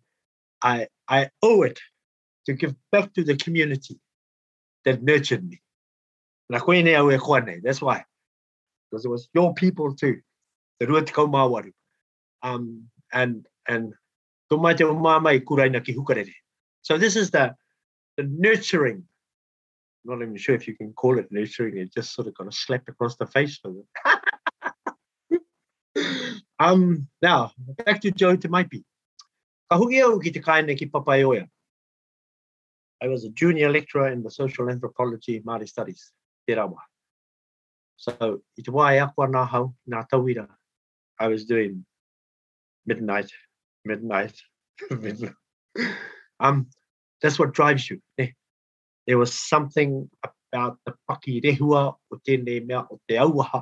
I, 0.62 0.88
I 1.08 1.30
owe 1.42 1.64
it 1.64 1.80
to 2.46 2.54
give 2.54 2.76
back 2.92 3.14
to 3.14 3.24
the 3.24 3.38
community 3.38 4.00
that 4.86 5.02
nurtured 5.02 5.48
me. 5.48 5.62
That's 6.50 7.82
why. 7.82 8.04
Because 8.90 9.06
it 9.06 9.10
was 9.10 9.30
your 9.34 9.54
people 9.54 9.96
too. 9.96 10.20
Te 10.80 10.86
rua 10.86 11.06
te 11.06 11.14
kaumāwaru. 11.14 11.72
Um, 12.44 12.90
and, 13.14 13.46
and. 13.68 13.94
So 14.50 14.58
this 16.98 17.16
is 17.16 17.32
the, 17.32 17.56
the 18.18 18.24
nurturing. 18.24 19.06
Not 20.04 20.22
even 20.22 20.36
sure 20.38 20.56
if 20.56 20.68
you 20.68 20.76
can 20.76 20.94
call 20.94 21.20
it 21.20 21.32
nurturing. 21.32 21.78
It 21.78 21.94
just 21.94 22.14
sort 22.14 22.28
of 22.28 22.36
got 22.36 22.48
a 22.48 22.52
slap 22.52 22.88
across 22.88 23.16
the 23.18 23.28
face 23.28 23.60
with 23.64 23.84
it. 25.36 25.42
um, 26.60 27.08
now, 27.22 27.52
back 27.86 28.02
to 28.02 28.12
Joe 28.12 28.36
Te 28.36 28.48
Maipi. 28.48 28.84
Ka 29.70 29.78
huki 29.78 30.04
au 30.04 30.20
ki 30.20 30.32
te 30.32 30.42
ki 30.42 30.86
papai 30.88 31.24
oia. 31.24 31.48
I 33.02 33.08
was 33.08 33.26
a 33.26 33.30
junior 33.30 33.72
lecturer 33.72 34.10
in 34.10 34.22
the 34.22 34.30
social 34.30 34.70
anthropology 34.70 35.42
Māori 35.42 35.68
studies, 35.68 36.12
te 36.48 36.56
rawa. 36.56 36.78
So, 37.98 38.42
i 38.58 38.62
te 38.62 38.72
wā 38.72 38.96
e 38.96 39.00
akua 39.00 39.28
nā 39.30 39.48
hau, 39.48 39.74
nā 39.90 40.06
tauira, 40.10 40.48
I 41.20 41.28
was 41.28 41.46
doing 41.46 41.86
midnight, 42.86 43.32
midnight, 43.86 44.42
midnight. 44.90 45.34
Um, 46.40 46.68
that's 47.22 47.38
what 47.38 47.54
drives 47.54 47.90
you. 47.90 48.02
Eh? 48.18 48.32
There 49.12 49.18
was 49.18 49.34
something 49.38 50.10
about 50.24 50.80
the 50.86 50.94
pakirehua 51.04 51.96
o 52.12 52.18
tēnei 52.26 52.62
mea 52.66 52.86
o 52.90 52.98
te 53.06 53.18
auaha, 53.20 53.60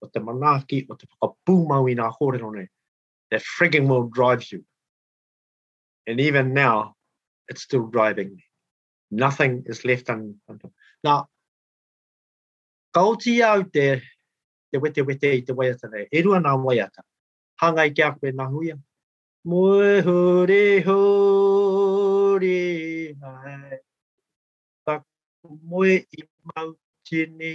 o 0.00 0.06
te 0.06 0.20
manaki, 0.20 0.86
o 0.88 0.94
te 0.94 1.08
whakapūmau 1.10 1.90
i 1.90 1.96
nā 1.98 2.06
kōrero 2.20 2.52
nei. 2.54 2.68
That 3.32 3.42
frigging 3.42 3.88
will 3.88 4.04
drives 4.04 4.52
you. 4.52 4.64
And 6.06 6.20
even 6.20 6.54
now, 6.54 6.94
it's 7.48 7.62
still 7.62 7.88
driving 7.88 8.36
me. 8.36 8.44
Nothing 9.10 9.64
is 9.66 9.84
left 9.84 10.08
undone. 10.08 10.70
Now, 11.02 11.26
kauti 12.94 13.42
au 13.42 13.64
te, 13.64 14.02
te 14.70 14.78
wete 14.78 15.02
wete 15.02 15.34
i 15.34 15.40
te 15.42 15.52
waiata 15.52 15.90
nei. 15.90 16.06
E 16.12 16.22
rua 16.22 16.38
nā 16.38 16.54
waiata. 16.62 17.02
Hanga 17.58 17.90
i 17.90 17.90
kia 17.90 18.14
koe 18.14 18.30
nā 18.30 18.46
huia. 18.54 18.78
Moe 19.50 20.00
hore 20.06 20.80
hore 20.86 22.58
ai. 23.18 23.82
Moe 25.62 25.96
i 26.00 26.26
mau 26.54 26.74
tini. 27.04 27.54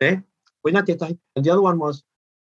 Eh? 0.00 0.16
Koe 0.62 0.72
nā 0.72 0.82
tētahi. 0.86 1.18
And 1.36 1.44
the 1.44 1.50
other 1.50 1.62
one 1.62 1.78
was, 1.78 2.02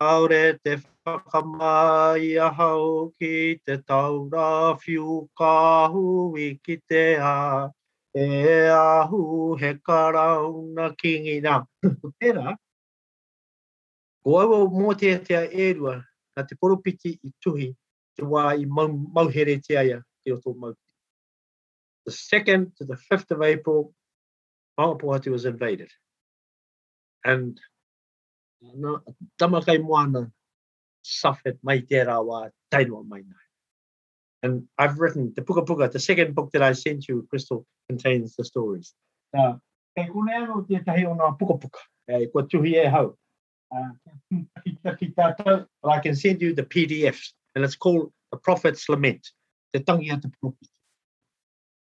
Aure 0.00 0.58
te 0.64 0.76
whakamai 1.04 2.40
a 2.40 2.48
hau 2.50 3.12
ki 3.20 3.60
te 3.66 3.76
taura 3.86 4.74
whiu 4.80 5.28
kahu 5.36 6.34
i 6.38 6.58
ki 6.64 6.80
te 6.88 7.16
a. 7.16 7.70
E 8.14 8.26
ahu 8.72 9.56
he 9.60 9.74
karauna 9.74 10.88
kingi 10.96 11.42
nā. 11.44 11.60
Ko 12.00 12.12
tērā, 12.16 12.56
ko 14.24 14.38
aua 14.40 14.64
mō 14.72 14.94
tētea 15.02 15.44
te 15.50 15.68
e 15.68 15.72
rua, 15.76 15.98
nā 16.36 16.46
te 16.48 16.56
poropiti 16.56 17.12
i 17.20 17.30
tuhi, 17.44 17.68
te 18.16 18.24
wā 18.24 18.56
i 18.56 18.66
mauhere 18.66 19.60
te 19.62 19.76
aia 19.78 20.00
ki 20.24 20.32
o 20.34 20.40
tō 20.40 20.56
mauti. 20.56 20.89
The 22.06 22.12
2nd 22.12 22.76
to 22.76 22.84
the 22.84 22.98
5th 23.10 23.30
of 23.30 23.42
April, 23.42 23.94
Maungapohatu 24.78 25.30
was 25.30 25.44
invaded. 25.44 25.90
And 27.24 27.60
tamakai 29.40 29.82
moana 29.82 30.30
suffered 31.02 31.58
mai 31.62 31.80
tērā 31.80 32.16
wā 32.24 32.50
tainoa 32.72 33.06
mai 33.06 33.20
nai. 33.20 33.46
And 34.42 34.68
I've 34.78 34.98
written 34.98 35.32
the 35.36 35.42
Puka 35.42 35.62
Puka, 35.62 35.88
the 35.88 35.98
second 35.98 36.34
book 36.34 36.50
that 36.52 36.62
I 36.62 36.72
sent 36.72 37.08
you, 37.08 37.26
Crystal, 37.28 37.66
contains 37.88 38.36
the 38.36 38.44
stories. 38.44 38.94
Uh, 39.36 39.54
kei 39.96 40.06
kone 40.08 40.32
anō 40.32 40.66
tētahi 40.68 41.04
o 41.06 41.14
nā 41.14 41.38
Puka 41.38 41.58
Puka, 41.58 41.80
e, 42.08 42.26
kua 42.26 42.44
tuhi 42.44 42.76
e 42.84 42.86
hau. 42.88 43.16
Uh, 43.74 43.90
but 44.84 45.90
I 45.90 46.00
can 46.00 46.16
send 46.16 46.40
you 46.40 46.54
the 46.54 46.62
PDFs, 46.62 47.32
and 47.54 47.64
it's 47.64 47.76
called 47.76 48.12
The 48.32 48.38
Prophet's 48.38 48.88
Lament, 48.88 49.28
Te 49.74 49.80
Tangi 49.80 50.10
a 50.10 50.20
Te 50.20 50.30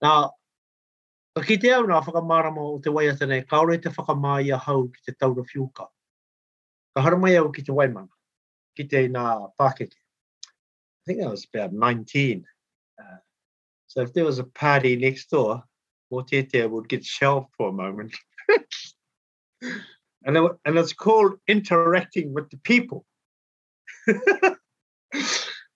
Nā, 0.02 0.08
Now, 0.08 0.32
ka 1.36 1.42
ki 1.46 1.56
te 1.60 1.70
au 1.76 1.86
nā 1.86 2.00
whakamārama 2.04 2.62
o 2.74 2.78
te 2.80 2.90
waiata 2.90 3.26
nei, 3.28 3.42
kaore 3.42 3.80
te 3.82 3.90
whakamāia 3.90 4.58
hau 4.58 4.88
ki 4.88 5.00
te 5.06 5.12
taura 5.12 5.42
whiuka. 5.42 5.88
Ka 6.96 7.02
hara 7.02 7.18
mai 7.18 7.36
au 7.36 7.50
ki 7.52 7.62
te 7.62 7.72
waimanga, 7.72 8.16
ki 8.76 8.84
te 8.84 9.08
nā 9.08 9.24
Pākeke. 9.60 9.98
I 10.46 11.02
think 11.06 11.22
I 11.22 11.28
was 11.28 11.46
about 11.52 11.72
19. 11.72 12.44
Uh, 12.98 13.18
so 13.86 14.00
if 14.02 14.12
there 14.12 14.24
was 14.24 14.38
a 14.38 14.44
party 14.44 14.96
next 14.96 15.30
door, 15.30 15.62
Motete 16.10 16.66
would 16.66 16.88
get 16.88 17.04
shelved 17.04 17.48
for 17.56 17.68
a 17.68 17.72
moment. 17.72 18.16
and, 19.62 20.36
it, 20.36 20.52
and 20.64 20.78
it's 20.78 20.92
called 20.92 21.38
interacting 21.46 22.34
with 22.34 22.50
the 22.50 22.58
people. 22.58 23.06
and 24.06 24.56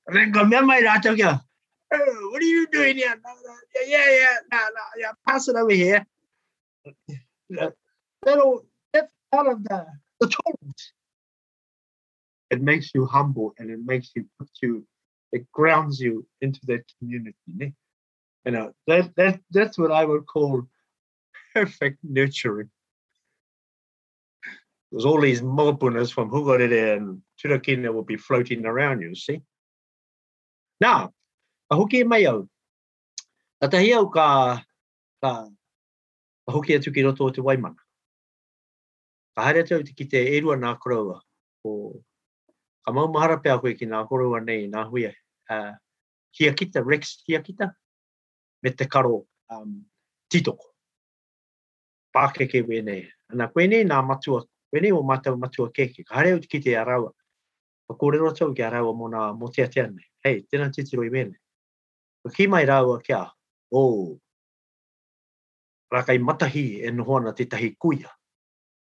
then 0.09 0.33
go, 0.33 0.45
"Mea 0.45 0.63
mai 0.63 0.83
rātou 0.83 1.17
kia, 1.17 1.41
"Oh, 1.95 2.29
what 2.31 2.43
are 2.43 2.47
you 2.47 2.67
doing 2.67 2.97
here? 2.97 3.15
No, 3.25 3.33
no, 3.47 3.55
yeah, 3.87 4.05
yeah, 4.07 4.11
yeah, 4.11 4.37
no, 4.53 4.59
no, 4.59 4.83
yeah, 4.99 5.13
pass 5.27 5.49
it 5.49 5.57
over 5.57 5.73
here. 5.73 6.07
That'll, 8.23 8.67
that's 8.93 9.13
part 9.33 9.47
of 9.47 9.63
the, 9.65 9.87
the 10.21 10.27
tolerance. 10.29 10.93
It 12.51 12.63
makes 12.63 12.95
you 12.95 13.07
humble 13.07 13.55
and 13.59 13.71
it 13.71 13.81
makes 13.85 14.11
you 14.15 14.27
put 14.39 14.49
you, 14.63 14.87
it 15.33 15.51
grounds 15.53 16.01
you 16.01 16.27
into 16.41 16.61
that 16.67 16.85
community. 16.99 17.75
You 18.45 18.53
know, 18.53 18.73
that, 18.87 19.15
that 19.17 19.41
that's 19.51 19.79
what 19.79 19.91
I 19.91 20.05
would 20.05 20.27
call 20.27 20.65
perfect 21.55 21.99
nurturing. 22.03 22.71
Because 24.91 25.07
all 25.07 25.21
these 25.21 25.41
mopunas 25.41 26.13
from 26.13 26.31
Hukarere 26.31 26.97
and 26.97 27.23
Turakina 27.43 27.93
will 27.93 28.05
be 28.05 28.17
floating 28.17 28.65
around 28.65 29.01
you, 29.01 29.15
see? 29.15 29.43
Now, 30.81 31.13
a 31.71 31.77
hoki 31.77 32.01
e 32.01 32.05
mai 32.05 32.25
au. 32.27 32.49
A 33.61 33.69
tahi 33.69 33.93
au 33.93 34.09
ka, 34.11 34.27
ka, 35.23 35.31
a 36.47 36.53
hoki 36.53 36.75
atu 36.75 36.93
ki 36.93 37.03
roto 37.03 37.25
o 37.25 37.31
te 37.31 37.41
waimana. 37.41 37.81
Ka 39.37 39.43
haere 39.49 39.65
tau 39.69 39.83
te 39.83 39.95
ki 39.95 40.09
te 40.09 40.25
erua 40.37 40.57
nā 40.57 40.75
koraua. 40.79 41.21
O, 41.65 42.03
ka 42.85 42.93
maumahara 42.93 43.41
pēr 43.41 43.61
koe 43.63 43.75
ki 43.79 43.87
nā 43.87 44.05
koraua 44.09 44.43
nei, 44.45 44.69
nā 44.69 44.85
huia. 44.91 45.15
Uh, 45.51 45.73
hiakita, 46.39 46.85
Rex 46.85 47.19
hiakita, 47.29 47.73
me 48.63 48.71
te 48.71 48.87
karo 48.87 49.25
um, 49.51 49.83
titoko. 50.31 50.75
pākeke 52.15 52.63
wēnei. 52.63 53.09
Nā 53.35 53.49
koe 53.53 53.67
nei 53.67 53.85
nā 53.87 53.99
matua, 54.07 54.45
koene 54.71 54.93
o 54.95 55.03
matau 55.07 55.37
matua 55.41 55.73
keke, 55.75 56.05
ka 56.07 56.21
haere 56.21 56.37
o 56.37 56.41
ki 56.41 56.61
te 56.63 56.77
arawa. 56.79 57.11
Ka 57.89 57.97
kōrero 58.01 58.31
tau 58.39 58.55
ki 58.55 58.63
arawa 58.63 58.95
mo 58.97 59.09
nā 59.11 59.25
mo 59.39 59.51
te 59.51 59.65
ateane. 59.67 60.07
Hei, 60.25 60.45
tēnā 60.51 60.71
titiro 60.73 61.05
i 61.05 61.11
wene. 61.11 61.35
Ko 62.25 62.31
ki 62.33 62.47
mai 62.49 62.65
rāua 62.65 63.03
kia, 63.05 63.21
o, 63.71 63.81
oh, 63.81 64.21
rakai 65.93 66.17
matahi 66.19 66.81
e 66.81 66.91
nohona 66.91 67.35
te 67.37 67.45
tahi 67.45 67.75
kuia. 67.77 68.09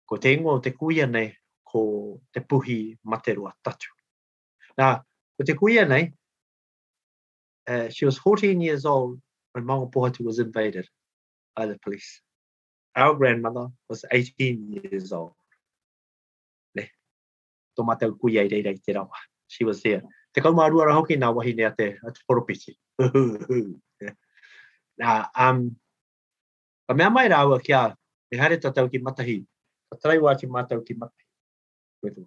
Ko 0.07 0.17
te 0.17 0.37
o 0.45 0.59
te 0.61 0.71
kuia 0.71 1.09
nei, 1.11 1.33
ko 1.67 2.21
te 2.33 2.41
puhi 2.41 2.97
materua 3.05 3.51
tatu. 3.65 3.91
Nā, 4.79 5.03
ko 5.37 5.45
te 5.45 5.57
kuia 5.59 5.89
nei, 5.89 6.13
uh, 7.69 7.89
she 7.89 8.07
was 8.07 8.19
14 8.19 8.61
years 8.61 8.87
old 8.87 9.21
when 9.53 9.65
Mangapohatu 9.65 10.21
was 10.21 10.39
invaded 10.39 10.87
by 11.57 11.67
the 11.67 11.77
police. 11.83 12.21
Our 12.95 13.15
grandmother 13.15 13.69
was 13.89 14.05
18 14.13 14.71
years 14.71 15.13
old. 15.13 15.35
Le, 16.77 16.87
tō 17.77 17.85
matau 17.91 18.15
kuia 18.23 18.47
i 18.47 18.55
reirei 18.55 18.79
te 18.81 18.95
rawa. 18.95 19.19
She 19.49 19.65
was 19.65 19.83
there. 19.83 20.03
Te 20.33 20.41
kau 20.41 20.55
mārua 20.55 20.93
hoki 20.95 21.19
nā 21.19 21.35
wahi 21.35 21.57
nea 21.57 21.75
te 21.77 21.97
atu 22.07 22.23
poropiti 22.31 22.77
nā, 25.01 25.13
um, 25.39 25.65
ka 26.87 26.95
mea 26.95 27.11
mai 27.11 27.29
rāua 27.33 27.61
kia, 27.63 27.97
e 28.33 28.37
hare 28.39 28.59
tatau 28.61 28.91
ki 28.91 28.99
matahi. 28.99 29.39
Ka 29.91 29.99
tarai 30.03 30.19
wā 30.19 30.35
ki 30.39 30.47
mātau 30.47 30.85
ki 30.85 30.95
matahi. 31.01 32.27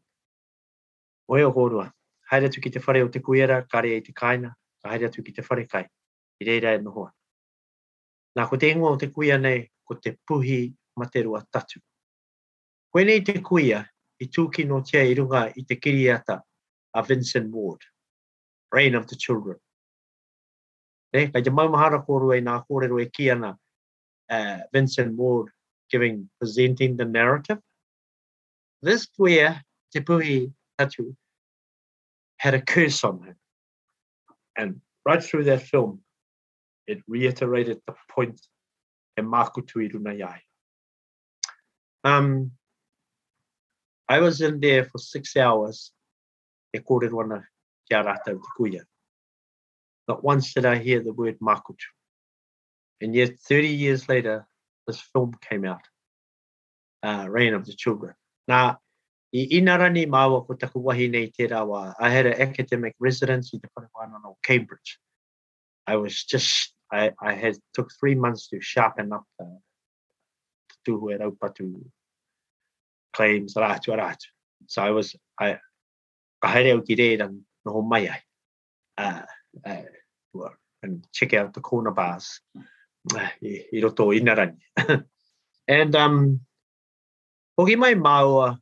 Oe 1.28 1.44
o 1.44 1.52
hōrua. 1.54 1.92
Haere 2.32 2.50
tu 2.50 2.62
ki 2.62 2.70
te 2.74 2.80
whare 2.80 3.04
o 3.06 3.10
te 3.10 3.20
kuera, 3.20 3.62
kare 3.70 3.98
e 3.98 4.02
te 4.02 4.14
kaina, 4.14 4.54
ka 4.82 4.90
haere 4.90 5.10
atu 5.10 5.24
ki 5.24 5.32
te 5.34 5.42
whare 5.50 5.68
kai. 5.68 5.86
I 6.42 6.46
reira 6.46 6.74
e 6.76 6.82
nohoa. 6.82 7.12
Nā 8.38 8.50
ko 8.50 8.58
te 8.58 8.70
ingoa 8.74 8.96
o 8.96 8.98
te 8.98 9.08
kuia 9.14 9.38
nei, 9.42 9.70
ko 9.86 9.96
te 9.96 10.18
puhi 10.28 10.74
materua 11.00 11.44
tatu. 11.52 11.80
Koe 12.92 13.06
nei 13.06 13.22
te 13.22 13.40
kuia, 13.42 13.86
i 14.20 14.28
tūki 14.28 14.66
no 14.68 14.82
tia 14.82 15.04
i 15.04 15.14
runga 15.16 15.48
i 15.56 15.64
te 15.68 15.76
kiriata 15.76 16.40
a 16.96 17.02
Vincent 17.04 17.52
Ward, 17.52 17.82
Reign 18.72 18.96
of 18.96 19.08
the 19.08 19.16
Children. 19.16 19.58
E, 21.16 21.28
kai 21.32 21.42
te 21.42 21.52
maumahara 21.58 22.02
kōru 22.06 22.34
e 22.36 22.42
nā 22.44 22.56
kōrero 22.70 23.02
e 23.02 23.06
ki 23.10 23.30
ana 23.32 23.58
uh, 24.30 24.60
Vincent 24.74 25.16
Ward 25.16 25.52
giving, 25.90 26.30
presenting 26.40 26.98
the 26.98 27.06
narrative. 27.06 27.60
This 28.82 29.08
kuia, 29.08 29.62
te 29.94 30.02
puhi 30.02 30.52
tatu, 30.78 31.16
had 32.38 32.54
a 32.54 32.62
curse 32.62 33.04
on 33.04 33.24
him. 33.24 33.36
And 34.58 34.82
right 35.06 35.24
through 35.24 35.46
that 35.46 35.62
film, 35.62 36.02
it 36.88 37.02
reiterated 37.08 37.80
the 37.88 37.96
point 38.10 38.42
e 39.18 39.22
makutu 39.22 39.86
i 39.86 39.90
runa. 39.94 40.40
Um, 42.04 42.52
I 44.10 44.20
was 44.20 44.42
in 44.42 44.60
there 44.60 44.86
for 44.86 44.98
six 44.98 45.38
hours 45.38 45.92
e 46.74 46.80
kōrero 46.80 47.24
ana 47.24 47.44
kia 47.90 48.04
rātou 48.04 48.42
te 48.42 48.52
kuia. 48.60 48.84
Not 50.08 50.24
once 50.24 50.54
did 50.54 50.66
I 50.66 50.78
hear 50.78 51.02
the 51.02 51.14
word 51.14 51.40
makutu. 51.40 51.90
And 53.02 53.16
yet 53.16 53.40
30 53.40 53.68
years 53.68 54.08
later, 54.08 54.48
this 54.88 55.02
film 55.02 55.34
came 55.50 55.66
out, 55.66 55.82
uh, 57.04 57.28
Rain 57.30 57.54
of 57.54 57.66
the 57.66 57.74
Children. 57.74 58.14
Now, 58.48 58.80
i 59.34 59.48
inarani 59.52 60.08
māua 60.08 60.46
ko 60.48 60.54
taku 60.54 60.80
wahi 60.80 61.10
nei 61.10 61.32
te 61.36 61.48
rawa. 61.48 61.94
I 62.00 62.10
had 62.10 62.26
an 62.26 62.42
academic 62.42 62.96
residency 63.00 63.60
Parawhana 63.60 64.36
Cambridge. 64.44 64.98
I 65.88 65.98
was 65.98 66.24
just 66.24 66.74
I, 66.92 67.12
I 67.22 67.34
had 67.34 67.58
took 67.74 67.92
three 68.00 68.16
months 68.16 68.48
to 68.50 68.62
sharpen 68.62 69.12
up 69.12 69.26
the 69.40 69.60
tuhu 70.88 71.14
e 71.14 71.18
raupatu 71.18 71.84
claims 73.12 73.56
rātu 73.56 73.96
rātu. 73.98 74.28
So 74.68 74.82
I 74.82 74.92
was, 74.92 75.16
I, 75.40 75.58
ka 76.42 76.48
haere 76.48 76.74
au 76.74 76.82
ki 76.82 76.96
reira 76.96 77.28
no 77.66 77.82
mai 77.82 78.08
ai. 78.08 78.22
Uh, 78.98 79.22
and 79.64 81.06
check 81.12 81.34
out 81.34 81.54
the 81.54 81.62
corner 81.62 81.92
bars 81.92 82.42
and 85.68 85.96
um, 85.96 86.40
mai 87.58 87.94
maua 87.96 88.58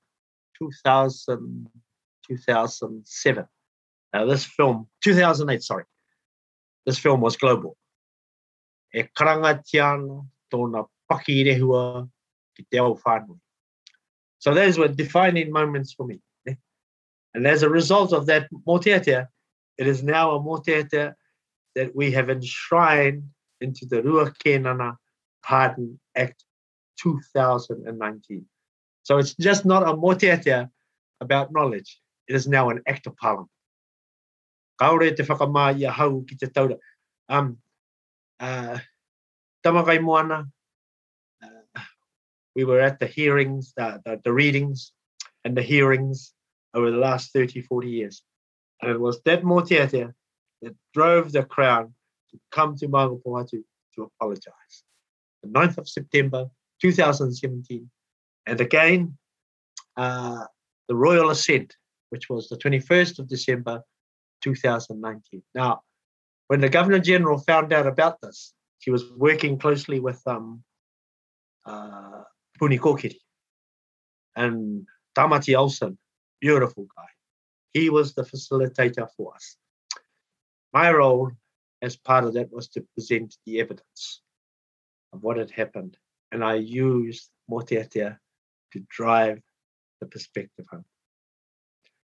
2000, 0.60 1.69
2007. 2.27 3.45
Now 4.13 4.25
this 4.25 4.45
film, 4.45 4.88
2008, 5.03 5.63
sorry. 5.63 5.86
This 6.86 6.99
film 6.99 7.21
was 7.21 7.38
global. 7.38 7.77
e 8.93 9.03
karanga 9.17 9.63
tiana 9.63 10.25
tōna 10.51 10.88
paki 11.10 11.43
rehua 11.45 12.10
ki 12.56 12.65
te 12.71 12.77
whānui. 12.77 13.39
So 14.39 14.53
those 14.53 14.77
were 14.77 14.88
defining 14.88 15.51
moments 15.51 15.93
for 15.93 16.06
me. 16.06 16.21
Eh? 16.47 16.56
And 17.34 17.47
as 17.47 17.63
a 17.63 17.69
result 17.69 18.13
of 18.13 18.27
that 18.27 18.49
moteatea, 18.67 19.27
it 19.78 19.88
is 19.88 20.04
now 20.04 20.32
a 20.32 20.40
moteatea 20.40 21.14
that 21.76 21.96
we 21.96 22.12
have 22.12 22.30
enshrined 22.30 23.24
into 23.62 23.86
the 23.86 24.02
Rua 24.04 24.32
Kenana 24.32 24.98
Pardon 25.44 26.00
Act 26.16 26.44
2019. 27.02 28.46
So 29.04 29.18
it's 29.18 29.36
just 29.36 29.66
not 29.66 29.84
a 29.84 29.94
moteatea 29.94 30.70
about 31.20 31.52
knowledge. 31.52 32.00
It 32.28 32.36
is 32.36 32.48
now 32.48 32.70
an 32.70 32.82
act 32.88 33.08
of 33.08 33.18
parliament. 33.18 33.50
Te 34.80 35.24
ki 35.24 36.36
te. 36.36 36.76
Um, 37.30 37.58
uh, 38.40 38.80
Moana, 39.66 40.48
uh, 41.42 41.82
we 42.56 42.64
were 42.64 42.80
at 42.80 43.00
the 43.00 43.08
hearings, 43.08 43.74
the, 43.76 44.02
the, 44.06 44.22
the 44.24 44.34
readings 44.34 44.92
and 45.44 45.56
the 45.56 45.62
hearings 45.62 46.34
over 46.74 46.92
the 46.92 46.98
last 46.98 47.34
30, 47.34 47.62
40 47.62 47.90
years. 47.90 48.24
And 48.84 48.91
it 48.91 49.00
was 49.00 49.22
that 49.24 49.43
motiatea 49.43 50.13
that 50.62 50.76
drove 50.93 51.32
the 51.32 51.43
Crown 51.43 51.93
to 52.32 52.39
come 52.52 52.76
to 52.78 52.88
Maungapohatu 52.88 53.63
to 53.96 54.04
apologize. 54.04 54.84
The 55.41 55.50
9th 55.50 55.78
of 55.78 55.88
September 55.88 56.48
2017. 56.82 57.89
And 58.46 58.60
again, 58.60 59.17
uh, 59.96 60.46
the 60.89 60.96
Royal 60.96 61.30
Assent, 61.30 61.78
which 62.10 62.30
was 62.30 62.50
the 62.50 62.58
21st 62.58 63.19
of 63.19 63.30
December 63.30 63.82
2019. 64.43 65.41
Now, 65.56 65.82
when 66.48 66.60
the 66.60 66.67
Governor 66.67 67.00
General 67.00 67.38
found 67.38 67.72
out 67.72 67.88
about 67.88 68.19
this, 68.22 68.54
she 68.80 68.91
was 68.91 69.10
working 69.15 69.58
closely 69.58 70.02
with 70.02 70.22
um, 70.28 70.62
uh, 71.65 72.24
Puni 72.60 72.78
Kokiri 72.78 73.15
and 74.36 74.86
Tamati 75.17 75.58
Olsen, 75.58 75.98
beautiful 76.41 76.86
guy. 76.96 77.12
He 77.74 77.90
was 77.90 78.14
the 78.14 78.24
facilitator 78.24 79.08
for 79.18 79.36
us. 79.36 79.58
My 80.74 80.92
role 80.92 81.32
as 81.82 81.96
part 81.98 82.24
of 82.24 82.34
that 82.34 82.52
was 82.52 82.68
to 82.70 82.86
present 82.96 83.36
the 83.46 83.60
evidence 83.60 84.22
of 85.12 85.22
what 85.24 85.38
had 85.38 85.52
happened. 85.52 85.98
And 86.32 86.44
I 86.44 86.56
used 86.56 87.30
Moteatea 87.50 88.18
to 88.72 88.80
drive 88.90 89.42
the 90.00 90.08
perspective 90.08 90.66
home. 90.72 90.86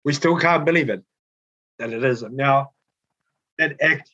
We 0.05 0.13
still 0.13 0.39
can't 0.39 0.65
believe 0.65 0.91
it, 0.91 1.03
that 1.79 1.93
it 1.93 2.05
is. 2.05 2.23
And 2.23 2.37
now, 2.37 2.71
that 3.59 3.77
act 3.81 4.11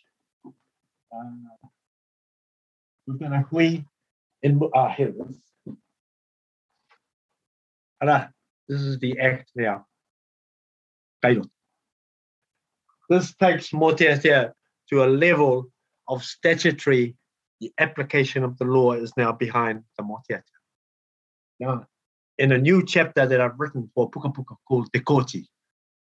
uh, 1.12 1.66
we're 3.06 3.14
going 3.14 3.32
to 3.32 3.40
hui 3.50 3.84
in 4.42 4.60
uh, 4.74 4.88
here 4.88 5.08
it 5.08 5.16
is. 5.28 5.36
This 8.68 8.80
is 8.82 8.98
the 9.00 9.18
act 9.18 9.50
now. 9.56 9.86
Kairo. 11.24 11.48
This 13.08 13.34
takes 13.34 13.70
Moteatea 13.70 14.52
to 14.88 15.04
a 15.04 15.06
level 15.06 15.70
of 16.08 16.24
statutory, 16.24 17.16
the 17.60 17.72
application 17.78 18.44
of 18.44 18.56
the 18.58 18.64
law 18.64 18.92
is 18.92 19.12
now 19.16 19.32
behind 19.32 19.84
the 19.96 20.04
Moteatea. 20.04 20.42
Now, 21.58 21.86
in 22.38 22.52
a 22.52 22.58
new 22.58 22.84
chapter 22.84 23.26
that 23.26 23.40
I've 23.40 23.58
written 23.58 23.90
for 23.94 24.10
Puka 24.10 24.30
Puka 24.30 24.54
called 24.66 24.92
Te 24.92 25.00
Koti, 25.00 25.46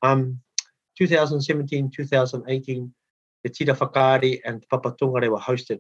um, 0.01 0.39
2017, 0.97 1.91
2018, 1.91 2.93
the 3.43 3.49
Tira 3.49 3.75
Whakaari 3.75 4.39
and 4.45 4.63
Papa 4.69 4.95
Tongare 4.99 5.29
were 5.29 5.39
hosted 5.39 5.79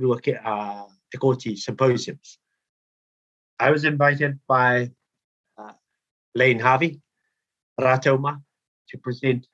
Ruake 0.00 0.38
uh, 0.44 0.84
Tekoti 1.14 1.58
symposiums. 1.58 2.38
I 3.58 3.70
was 3.70 3.84
invited 3.84 4.40
by 4.48 4.90
uh, 5.58 5.72
Lane 6.34 6.58
Harvey, 6.58 7.00
Ratoma, 7.80 8.42
to 8.88 8.98
present 8.98 9.46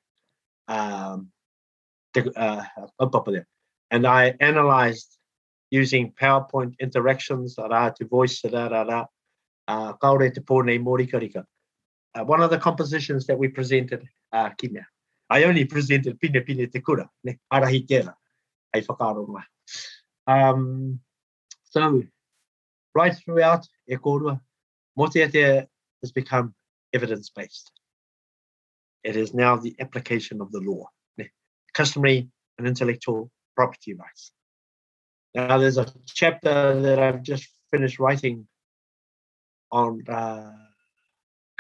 um, 0.69 1.31
the, 2.15 2.33
uh, 2.39 2.65
and 3.91 4.07
I 4.07 4.35
analyzed 4.41 5.19
using 5.71 6.13
PowerPoint 6.21 6.75
interactions, 6.81 7.57
rā 7.57 7.95
to 7.95 8.05
voice, 8.07 8.45
uh. 8.45 9.07
Uh, 9.69 9.93
one 12.25 12.41
of 12.41 12.51
the 12.51 12.59
compositions 12.59 13.27
that 13.27 13.39
we 13.39 13.49
presented, 13.49 14.09
uh, 14.33 14.51
kimea. 14.51 14.85
I 15.29 15.45
only 15.45 15.65
presented 15.65 16.21
Pine 16.21 16.43
Pine 16.47 16.71
Te 16.71 16.81
Kura, 16.81 17.09
ne, 17.25 17.39
arahi 17.53 17.87
tēra, 17.87 18.15
ai 18.75 18.81
whakaronga. 18.81 19.45
Um, 20.27 21.01
so, 21.65 22.03
right 22.95 23.15
throughout 23.15 23.67
e 23.87 23.97
kōrua, 23.97 24.41
motiatia 24.99 25.67
has 26.01 26.13
become 26.13 26.55
evidence-based. 26.93 27.73
It 29.07 29.15
is 29.15 29.33
now 29.33 29.55
the 29.55 29.73
application 29.79 30.41
of 30.41 30.51
the 30.51 30.59
law, 30.59 30.89
customary 31.73 32.29
and 32.59 32.67
intellectual 32.67 33.31
property 33.55 33.95
rights. 33.95 34.33
Now, 35.33 35.59
there's 35.59 35.79
a 35.79 35.87
chapter 36.07 36.81
that 36.81 36.99
I've 36.99 37.23
just 37.23 37.47
finished 37.71 38.01
writing 38.01 38.49
on 39.71 40.03
uh, 40.09 40.51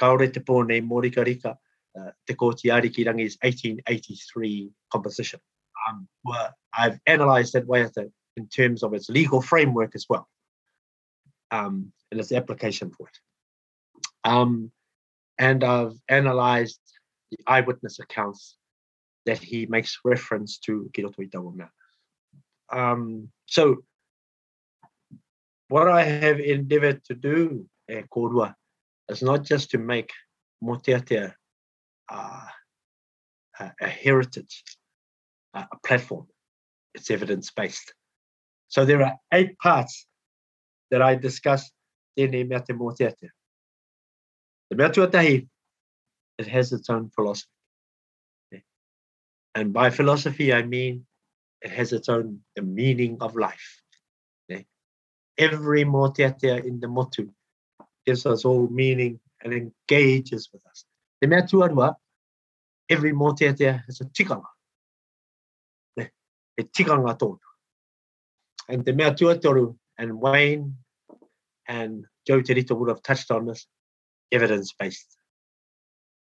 Kaore 0.00 0.32
Te 0.32 0.40
Pōne 0.40 0.82
Mōrika 0.90 1.24
Rika, 1.24 1.56
uh, 1.96 2.11
Te 2.26 2.35
Kōti 2.35 2.72
Arikirangi's 2.76 3.38
1883 3.42 4.72
composition. 4.90 5.38
Um, 5.88 6.09
where 6.24 6.52
I've 6.76 6.98
analysed 7.06 7.52
that 7.52 8.11
in 8.37 8.48
terms 8.48 8.82
of 8.82 8.92
its 8.92 9.09
legal 9.09 9.40
framework 9.40 9.94
as 9.94 10.06
well, 10.09 10.26
um, 11.52 11.92
and 12.11 12.18
its 12.18 12.32
application 12.32 12.90
for 12.90 13.06
it. 13.06 13.18
Um, 14.24 14.72
and 15.38 15.62
I've 15.62 15.94
analysed 16.09 16.80
the 17.30 17.38
eyewitness 17.46 17.98
accounts 17.98 18.56
that 19.24 19.38
he 19.38 19.66
makes 19.66 19.98
reference 20.04 20.58
to 20.58 20.90
Kiroto 20.92 21.28
Itawana. 21.28 21.68
Um, 22.72 23.28
so, 23.46 23.84
what 25.68 25.88
I 25.88 26.04
have 26.04 26.38
endeavoured 26.38 27.04
to 27.04 27.14
do, 27.14 27.66
eh, 27.88 28.02
Korua, 28.14 28.54
is 29.08 29.22
not 29.22 29.42
just 29.42 29.70
to 29.70 29.78
make 29.78 30.10
Moteatea 30.62 31.34
uh, 32.08 32.46
a, 33.58 33.72
a 33.80 33.88
heritage, 33.88 34.62
uh, 35.54 35.64
a 35.72 35.76
platform. 35.86 36.26
It's 36.94 37.10
evidence 37.10 37.50
based. 37.50 37.92
So 38.68 38.84
there 38.84 39.02
are 39.02 39.16
eight 39.32 39.58
parts 39.58 40.06
that 40.90 41.02
I 41.02 41.14
discuss 41.14 41.70
in 42.16 42.32
Te 42.32 42.44
Moteatea. 42.44 43.30
The 44.70 44.76
Mea 44.76 45.48
it 46.38 46.46
has 46.46 46.72
its 46.72 46.90
own 46.90 47.11
philosophy. 47.11 47.51
And 49.55 49.72
by 49.72 49.90
philosophy, 49.90 50.53
I 50.53 50.62
mean 50.62 51.07
it 51.62 51.70
has 51.70 51.92
its 51.92 52.09
own 52.09 52.40
meaning 52.61 53.18
of 53.20 53.37
life. 53.37 53.83
Every 55.38 55.85
moteatea 55.85 56.64
in 56.64 56.81
the 56.81 56.88
motu 56.88 57.31
gives 58.07 58.25
us 58.25 58.46
all 58.46 58.68
meaning 58.68 59.20
and 59.42 59.53
engages 59.53 60.49
with 60.51 60.66
us. 60.66 60.87
The 61.20 61.27
mea 61.27 61.42
every 62.88 63.12
moteatea 63.12 63.85
has 63.85 64.01
a 64.01 64.05
tikanga. 64.05 64.46
E 65.99 66.62
tikanga 66.62 67.18
tōnu. 67.18 67.38
And 68.68 68.83
the 68.85 68.94
mea 68.94 69.11
tuatoru 69.11 69.77
and 69.99 70.18
Wayne 70.18 70.77
and 71.68 72.07
Joe 72.27 72.40
Terito 72.40 72.75
would 72.75 72.88
have 72.88 73.03
touched 73.03 73.31
on 73.31 73.44
this, 73.46 73.66
evidence-based. 74.33 75.15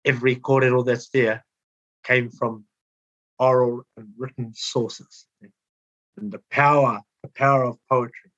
Every 0.06 0.36
kōrero 0.36 0.86
that's 0.86 1.08
there 1.10 1.44
came 2.04 2.30
from 2.30 2.64
oral 3.38 3.82
and 3.96 4.08
written 4.16 4.52
sources. 4.54 5.26
And 6.16 6.32
the 6.32 6.40
power, 6.50 7.00
the 7.22 7.28
power 7.28 7.64
of 7.64 7.76
poetry. 7.90 8.30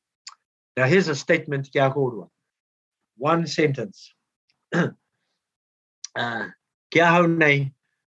Now 0.76 0.86
here's 0.86 1.08
a 1.08 1.14
statement 1.14 1.70
kia 1.72 1.90
korua. 1.90 2.28
One 3.16 3.46
sentence. 3.46 4.12
uh, 4.74 4.88
kia 6.90 7.04
hau 7.04 7.26
nei, 7.26 7.72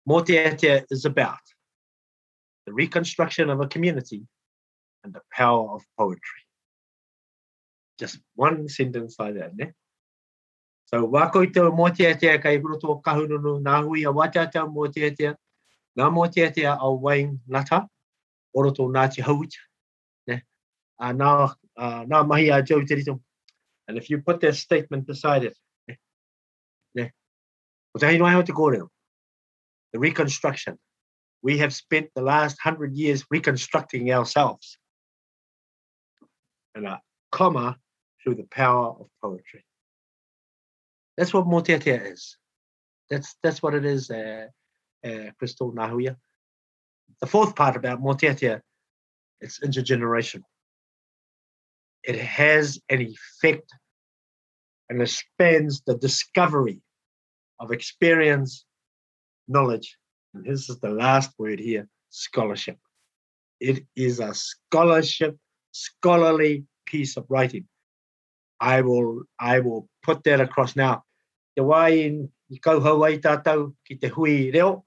Moteatea 0.08 0.84
is 0.90 1.04
about 1.04 1.38
the 2.66 2.72
reconstruction 2.72 3.50
of 3.50 3.60
a 3.60 3.66
community 3.66 4.26
and 5.04 5.12
the 5.12 5.22
power 5.32 5.74
of 5.74 5.82
poetry. 5.98 6.42
Just 7.98 8.18
one 8.34 8.68
sentence 8.68 9.16
like 9.18 9.34
that, 9.34 9.56
ne? 9.56 9.72
So, 10.88 11.04
wako 11.04 11.42
i 11.44 11.52
te 11.52 11.60
moteatea 11.60 12.38
kai 12.42 12.58
bruto 12.58 13.02
kahununu, 13.04 13.58
nā 13.60 13.82
hui 13.84 14.04
a 14.04 14.12
watata 14.12 14.64
Nā 15.98 16.06
mō 16.14 16.30
tia 16.32 16.50
tia 16.52 16.76
au 16.80 16.94
Wayne 16.94 17.40
Nata, 17.48 17.88
oro 18.54 18.70
tō 18.70 18.86
Ngāti 18.92 19.22
Hauit, 19.22 19.54
ne? 20.28 20.42
Uh, 21.00 21.12
nā, 21.12 21.30
uh, 21.76 22.04
nā 22.04 22.26
mahi 22.26 22.50
a 22.50 22.62
Joe 22.62 22.82
Tirito. 22.82 23.20
And 23.88 23.98
if 23.98 24.08
you 24.08 24.22
put 24.22 24.40
that 24.40 24.54
statement 24.54 25.08
beside 25.08 25.44
it, 25.44 25.56
ne? 25.88 25.98
ne? 26.94 27.10
O 27.94 27.98
te 27.98 28.06
hei 28.06 28.18
noai 28.18 28.30
hau 28.30 28.42
te 28.42 28.52
kōrero. 28.52 28.88
The 29.92 29.98
reconstruction. 29.98 30.78
We 31.42 31.58
have 31.58 31.74
spent 31.74 32.10
the 32.14 32.22
last 32.22 32.58
hundred 32.62 32.94
years 32.94 33.24
reconstructing 33.28 34.12
ourselves. 34.12 34.78
And 36.76 36.86
a 36.86 37.00
comma 37.32 37.76
through 38.22 38.36
the 38.36 38.44
power 38.44 38.90
of 39.00 39.08
poetry. 39.20 39.64
That's 41.18 41.34
what 41.34 41.46
Moteatea 41.46 42.12
is. 42.12 42.36
That's 43.10 43.34
that's 43.42 43.60
what 43.60 43.74
it 43.74 43.84
is. 43.84 44.08
Uh, 44.08 44.46
uh, 45.04 45.30
Crystal 45.36 45.72
Nahuya. 45.72 46.16
The 47.20 47.26
fourth 47.26 47.56
part 47.56 47.74
about 47.74 48.00
Moteatea, 48.00 48.60
it's 49.40 49.58
intergenerational. 49.58 50.44
It 52.04 52.20
has 52.20 52.78
an 52.88 53.00
effect 53.00 53.68
and 54.88 55.02
it 55.02 55.10
spans 55.10 55.82
the 55.86 55.96
discovery 55.98 56.80
of 57.58 57.72
experience, 57.72 58.64
knowledge, 59.48 59.98
and 60.34 60.44
this 60.44 60.70
is 60.70 60.78
the 60.78 60.90
last 60.90 61.32
word 61.36 61.58
here 61.58 61.88
scholarship. 62.10 62.78
It 63.58 63.84
is 63.96 64.20
a 64.20 64.34
scholarship, 64.34 65.36
scholarly 65.72 66.64
piece 66.86 67.16
of 67.16 67.26
writing. 67.28 67.66
I 68.60 68.82
will 68.82 69.24
I 69.40 69.60
will 69.60 69.88
put 70.04 70.22
that 70.24 70.40
across 70.40 70.76
now. 70.76 71.02
Te 71.58 71.62
wai 71.66 72.06
i 72.54 72.58
kau 72.62 72.78
hau 72.78 73.00
ai 73.02 73.16
tātou 73.18 73.72
ki 73.82 73.96
te 73.98 74.08
hui 74.14 74.52
reo, 74.54 74.84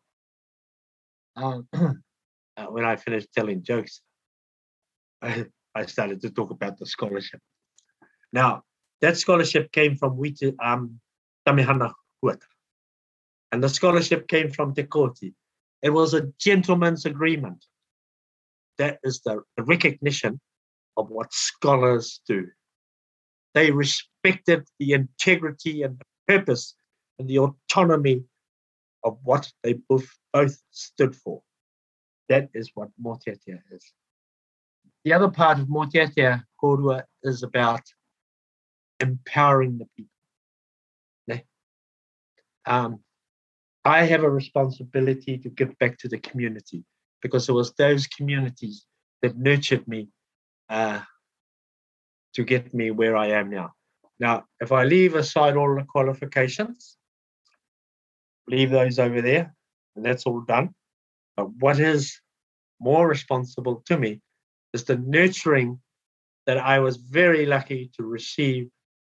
um, 1.36 1.68
uh, 1.74 2.66
when 2.72 2.86
I 2.86 2.96
finished 2.96 3.34
telling 3.34 3.62
jokes, 3.62 4.00
I, 5.22 5.48
I, 5.76 5.86
started 5.86 6.22
to 6.22 6.30
talk 6.30 6.52
about 6.52 6.78
the 6.78 6.86
scholarship. 6.86 7.42
Now, 8.32 8.64
that 9.02 9.18
scholarship 9.18 9.74
came 9.74 9.98
from 9.98 10.16
Witi, 10.18 10.56
um, 10.64 11.02
Tamihana 11.46 11.92
Huata. 12.24 12.48
And 13.52 13.62
the 13.62 13.68
scholarship 13.68 14.30
came 14.30 14.50
from 14.50 14.74
Te 14.74 14.84
Koti. 14.84 15.34
It 15.82 15.90
was 15.90 16.14
a 16.14 16.32
gentleman's 16.40 17.06
agreement. 17.06 17.66
That 18.78 19.00
is 19.04 19.20
the 19.26 19.42
recognition 19.58 20.40
of 20.96 21.10
what 21.10 21.34
scholars 21.34 22.22
do. 22.26 22.48
They 23.56 23.72
respected 23.72 24.70
the 24.80 24.94
integrity 24.94 25.84
and 25.84 26.00
the 26.00 26.06
purpose 26.32 26.76
and 27.17 27.28
the 27.28 27.39
autonomy 27.39 28.24
of 29.04 29.17
what 29.24 29.52
they 29.63 29.74
both, 29.89 30.08
both 30.34 30.56
stood 30.72 31.15
for. 31.15 31.41
That 32.30 32.50
is 32.54 32.72
what 32.76 32.89
Moteatea 33.04 33.60
is. 33.72 33.86
The 35.04 35.13
other 35.13 35.30
part 35.30 35.60
of 35.60 35.67
Moteatea, 35.67 36.44
Korua, 36.62 37.04
is 37.24 37.44
about 37.44 37.82
empowering 39.00 39.78
the 39.80 39.88
people. 39.98 40.12
Um, 42.65 43.00
I 43.84 44.04
have 44.04 44.24
a 44.24 44.30
responsibility 44.30 45.38
to 45.39 45.50
give 45.50 45.78
back 45.80 45.98
to 46.00 46.08
the 46.08 46.20
community 46.20 46.84
because 47.22 47.50
it 47.50 47.54
was 47.54 47.74
those 47.74 48.08
communities 48.08 48.86
that 49.22 49.38
nurtured 49.38 49.88
me 49.88 50.10
uh, 50.70 51.02
to 52.36 52.44
get 52.44 52.74
me 52.74 52.91
where 52.91 53.17
I 53.17 53.30
am 53.30 53.50
now. 53.50 53.72
Now, 54.22 54.46
if 54.60 54.72
I 54.72 54.84
leave 54.84 55.16
aside 55.16 55.58
all 55.58 55.76
the 55.76 55.84
qualifications, 55.84 56.96
leave 58.48 58.70
those 58.70 59.00
over 59.00 59.20
there, 59.20 59.56
and 59.96 60.06
that's 60.06 60.28
all 60.28 60.42
done. 60.42 60.76
But 61.36 61.50
what 61.56 61.80
is 61.80 62.22
more 62.80 63.08
responsible 63.08 63.82
to 63.88 63.98
me 63.98 64.22
is 64.74 64.84
the 64.84 64.98
nurturing 64.98 65.82
that 66.46 66.60
I 66.60 66.78
was 66.78 66.98
very 66.98 67.48
lucky 67.48 67.90
to 67.98 68.04
receive 68.04 68.69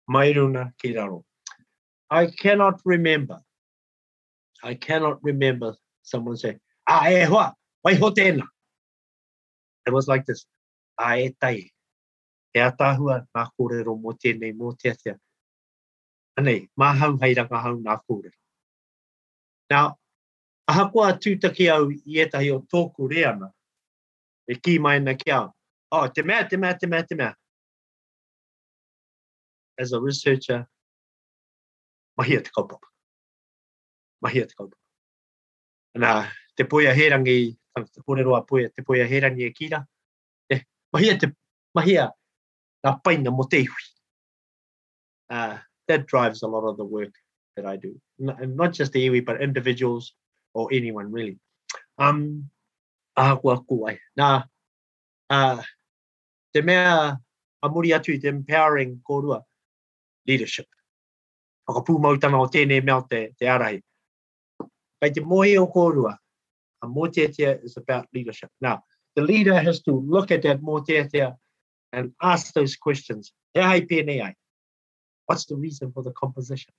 Mairuna 0.08 0.74
Kiraro. 0.78 1.24
I 2.12 2.28
cannot 2.28 2.80
remember, 2.86 3.40
I 4.64 4.76
cannot 4.76 5.24
remember 5.24 5.76
someone 6.04 6.38
saying, 6.38 6.60
Ah, 6.88 7.10
e 7.10 7.24
hoa, 7.24 7.56
wai 7.84 7.96
ho 7.96 8.12
tēnā. 8.12 8.46
It 9.88 9.92
was 9.92 10.08
like 10.08 10.28
this, 10.28 10.46
ah, 11.00 11.16
e 11.16 11.36
tai, 11.42 11.72
e 12.54 12.62
atahua 12.64 13.22
nā 13.36 13.46
kōrero 13.54 13.96
mō 14.00 14.16
tēnei 14.22 14.56
mō 14.58 14.74
te 14.80 14.94
atea. 14.94 15.16
Anei, 16.40 16.68
mā 16.80 16.94
hau 16.98 17.18
hei 17.22 17.36
ranga 17.38 17.62
hau 17.64 17.78
nā 17.78 17.98
kōrero. 18.02 18.36
Now, 19.70 19.98
ahakoa 20.70 21.14
tūtaki 21.22 21.70
au 21.74 21.92
i 21.92 22.22
etahi 22.24 22.52
o 22.54 22.62
tōku 22.74 23.10
reana, 23.12 23.52
e 24.50 24.56
ki 24.56 24.80
mai 24.80 25.00
na 25.00 25.14
kia. 25.14 25.46
Oh, 25.92 26.08
te 26.08 26.24
mea, 26.24 26.48
te 26.48 26.58
mea, 26.58 26.78
te 26.78 26.88
mea, 26.88 27.04
te 27.04 27.16
mea. 27.16 27.34
As 29.80 29.94
a 29.94 30.00
researcher, 30.00 30.66
mahia 32.18 32.42
te 32.44 32.52
kaupapa. 32.56 32.88
Mahia 34.22 34.48
te 34.48 34.58
kaupapa. 34.58 34.78
Nā, 35.98 36.14
te 36.56 36.66
poia 36.70 36.94
herangi, 36.94 37.56
te 37.76 38.02
kōreroa 38.06 38.44
poia, 38.48 38.70
te 38.70 38.84
poia 38.86 39.08
herangi 39.10 39.48
e 39.48 39.54
kira, 39.54 39.84
eh, 40.50 40.64
mahia 40.94 41.18
te, 41.20 41.32
mahia, 41.78 42.10
nā 42.86 42.96
paina 43.04 43.32
mo 43.32 43.44
te 43.50 43.64
iwi. 43.66 43.88
uh, 45.30 45.58
that 45.88 46.08
drives 46.08 46.44
a 46.44 46.48
lot 46.48 46.68
of 46.68 46.78
the 46.78 46.86
work 46.86 47.14
that 47.56 47.66
I 47.66 47.78
do. 47.78 48.00
N- 48.22 48.56
not 48.56 48.74
just 48.74 48.94
the 48.94 49.08
iwi, 49.08 49.26
but 49.26 49.42
individuals 49.42 50.14
or 50.54 50.70
anyone 50.72 51.12
really. 51.12 51.40
Um, 51.98 52.50
ah, 53.16 53.36
kua 53.36 53.62
kuai. 53.62 53.98
Nā, 54.18 54.44
uh, 55.30 55.62
te 56.54 56.62
mea 56.62 57.18
a 57.62 57.70
atu 57.70 58.22
te 58.22 58.28
empowering 58.28 59.02
kōrua, 59.08 59.44
leadership. 60.28 60.68
Whakapū 61.68 62.00
mautanga 62.00 62.40
o 62.40 62.48
tēnei 62.48 62.84
mea 62.84 62.98
o 62.98 63.02
te, 63.02 63.34
te 63.38 63.46
arahi. 63.46 63.82
Kei 65.02 65.12
te 65.12 65.22
mohi 65.22 65.58
o 65.58 65.68
kōrua, 65.68 66.18
a 66.82 66.88
mōteatea 66.88 67.64
is 67.64 67.78
about 67.78 68.08
leadership. 68.14 68.50
Now, 68.62 68.84
the 69.16 69.22
leader 69.22 69.60
has 69.60 69.82
to 69.84 69.92
look 69.92 70.32
at 70.32 70.42
that 70.44 70.62
mōteatea 70.62 71.36
and 71.94 72.14
ask 72.22 72.54
those 72.54 72.76
questions. 72.76 73.32
Hai 73.56 73.82
pēnei 73.82 74.22
ai. 74.24 74.36
What's 75.26 75.46
the 75.46 75.56
reason 75.56 75.92
for 75.92 76.04
the 76.04 76.12
composition? 76.12 76.74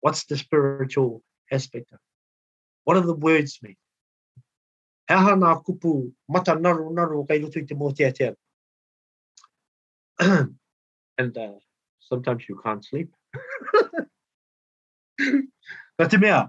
What's 0.00 0.24
the 0.24 0.36
spiritual 0.36 1.22
aspect 1.50 1.92
of 1.92 1.96
it? 1.96 2.00
What 2.84 2.94
do 2.94 3.00
the 3.02 3.14
words 3.14 3.58
mean? 3.62 3.76
Kupu 5.08 6.12
mata 6.28 6.54
te 6.54 7.74
mōteatea. 7.74 8.34
and 11.18 11.38
uh, 11.38 11.52
sometimes 12.00 12.48
you 12.48 12.60
can't 12.62 12.84
sleep. 12.84 13.12
but 15.98 16.10
te 16.10 16.16
mea, 16.16 16.48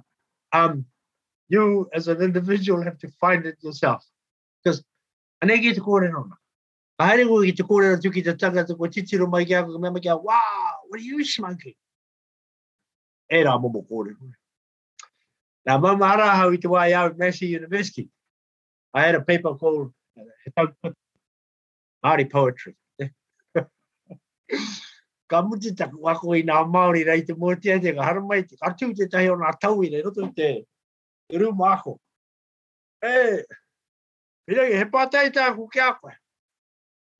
um, 0.54 0.86
you 1.50 1.90
as 1.94 2.08
an 2.08 2.22
individual 2.22 2.82
have 2.84 2.98
to 3.00 3.10
find 3.20 3.46
it 3.46 3.58
yourself. 3.62 4.06
Because 4.64 4.84
anei 5.44 5.62
ki 5.62 5.74
te 5.74 5.80
kōre 5.80 6.12
nona. 6.12 6.36
Ka 6.98 7.06
haere 7.06 7.28
ko 7.30 7.42
ki 7.46 7.54
te 7.54 7.64
kōrera 7.64 8.02
tuki 8.02 8.24
te 8.26 8.34
tanga 8.34 8.66
te 8.66 8.74
ko 8.76 8.88
titiro 8.90 9.30
mai 9.30 9.46
ki 9.46 9.56
ako 9.56 9.74
ka 9.74 9.80
mea 9.80 9.92
mai 9.92 10.02
ki 10.02 10.10
a, 10.10 10.18
wow, 10.18 10.74
what 10.88 11.00
are 11.00 11.04
you 11.04 11.24
smoking? 11.24 11.76
E 13.30 13.44
rā 13.44 13.54
momo 13.62 13.84
kōrera. 13.86 14.34
Nā 15.68 15.82
mama 15.82 16.06
ara 16.08 16.30
hau 16.40 16.50
i 16.56 16.58
te 16.58 16.68
wai 16.68 16.94
au 16.94 17.06
at 17.12 17.18
Massey 17.18 17.48
University. 17.48 18.10
I 18.94 19.02
had 19.06 19.16
a 19.16 19.22
paper 19.22 19.54
called 19.56 19.94
uh, 20.18 20.24
He 20.44 20.52
Tau 20.52 20.68
Māori 22.04 22.30
Poetry. 22.32 22.76
ka 25.30 25.42
muti 25.44 25.76
taku 25.76 26.08
ako 26.08 26.34
i 26.40 26.44
nā 26.48 26.62
Māori 26.66 27.06
rei 27.06 27.22
te 27.28 27.34
mōtia 27.34 27.82
te 27.84 27.94
ka 27.94 28.02
haramai 28.10 28.42
te 28.48 28.56
atu 28.64 28.94
te 28.96 29.08
tahi 29.12 29.30
o 29.30 29.36
nā 29.38 29.52
tau 29.62 29.84
i 29.84 29.90
rei 29.92 30.02
roto 30.06 30.24
i 30.26 30.32
te 30.34 30.52
i 31.30 31.38
ru 31.42 31.52
māko. 31.52 31.98
E, 33.04 33.44
pira 34.48 34.66
he 34.72 34.86
pātai 34.94 35.28
tā 35.36 35.52
ku 35.56 35.68
kia 35.74 35.92
koe. 36.00 36.16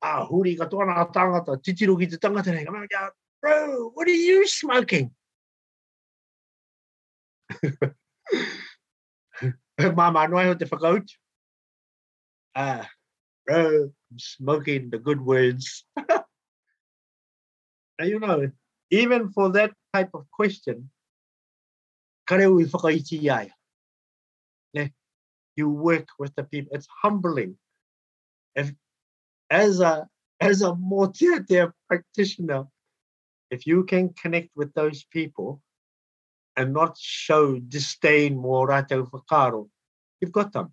A 0.02 0.24
huri 0.24 0.56
ka 0.56 0.66
tōna 0.66 0.96
a 0.96 1.06
tangata, 1.12 1.56
titiro 1.62 1.98
ki 1.98 2.06
te 2.06 2.16
tangata 2.16 2.52
rei, 2.52 2.64
ka 2.64 2.70
mai 2.70 2.86
kia, 2.86 3.10
bro, 3.42 3.90
what 3.94 4.06
are 4.06 4.10
you 4.10 4.46
smoking? 4.46 5.10
Mama 9.78 10.26
noai 10.28 10.46
ho 10.46 10.54
te 10.54 10.66
whakautu. 10.66 11.14
Ah, 12.54 12.88
bro, 13.46 13.90
I'm 14.10 14.18
smoking 14.18 14.90
the 14.90 14.98
good 14.98 15.20
words. 15.20 15.84
You 18.00 18.20
know, 18.20 18.48
even 18.90 19.30
for 19.32 19.50
that 19.52 19.72
type 19.92 20.10
of 20.14 20.30
question? 20.30 20.90
You 25.56 25.70
work 25.70 26.06
with 26.16 26.34
the 26.36 26.44
people. 26.44 26.70
It's 26.76 26.86
humbling. 27.02 27.58
If 28.54 28.72
as 29.50 29.80
a 29.80 30.06
as 30.40 30.62
a 30.62 30.72
moteatea 30.72 31.72
practitioner, 31.88 32.66
if 33.50 33.66
you 33.66 33.84
can 33.84 34.10
connect 34.10 34.50
with 34.54 34.72
those 34.74 35.04
people 35.04 35.60
and 36.56 36.72
not 36.72 36.96
show 36.98 37.58
disdain 37.58 38.36
mō 38.36 38.68
rātou 38.68 39.10
whakaro, 39.10 39.68
you've 40.20 40.32
got 40.32 40.52
them. 40.52 40.72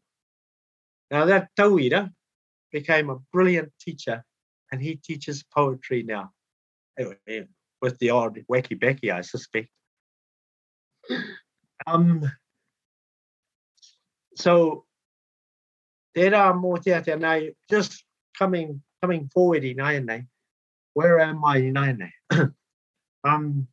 Now 1.09 1.26
that 1.26 1.49
tauira 1.57 2.11
became 2.71 3.09
a 3.09 3.19
brilliant 3.32 3.71
teacher 3.80 4.23
and 4.71 4.82
he 4.82 4.95
teaches 4.95 5.43
poetry 5.43 6.03
now. 6.03 6.32
With 6.97 7.99
the 7.99 8.09
odd 8.09 8.39
wacky 8.49 8.80
Becky, 8.80 9.11
I 9.11 9.21
suspect. 9.21 9.69
Um, 11.86 12.32
so 14.36 14.86
there 16.15 16.34
are 16.36 16.53
more 16.53 16.78
theatre 16.78 17.17
now. 17.17 17.39
Just 17.69 18.04
coming 18.38 18.81
coming 19.01 19.29
forward 19.29 19.63
in 19.63 19.79
Ione, 19.79 20.27
where 20.93 21.19
am 21.19 21.43
I 21.45 21.57
in 21.57 21.77
Ione? 21.77 22.11
um, 23.23 23.67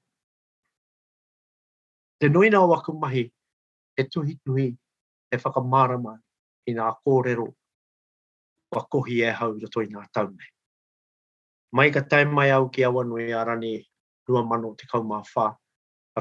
te 2.21 2.29
nui 2.29 2.51
nā 2.51 2.61
waku 2.69 2.95
mahi, 2.99 3.25
e 3.97 4.05
tuhi 4.05 4.39
tuhi, 4.47 4.69
e 5.33 5.37
whakamārama 5.37 6.19
i 6.67 6.75
nā 6.75 6.91
kōrero, 7.07 7.49
wa 8.73 8.87
kohi 8.93 9.23
e 9.27 9.33
hau 9.33 9.57
rato 9.59 9.83
i 9.83 9.91
nā 9.91 10.05
taune. 10.13 10.53
Mai 11.73 11.91
ka 11.91 12.01
tae 12.01 12.25
mai 12.25 12.51
au 12.51 12.69
ki 12.69 12.85
awa 12.85 13.05
nui 13.05 13.31
a 13.33 13.45
rani 13.45 13.75
rua 14.29 14.45
mano 14.45 14.75
te 14.75 14.87
kau 14.87 15.03
mā 15.03 15.23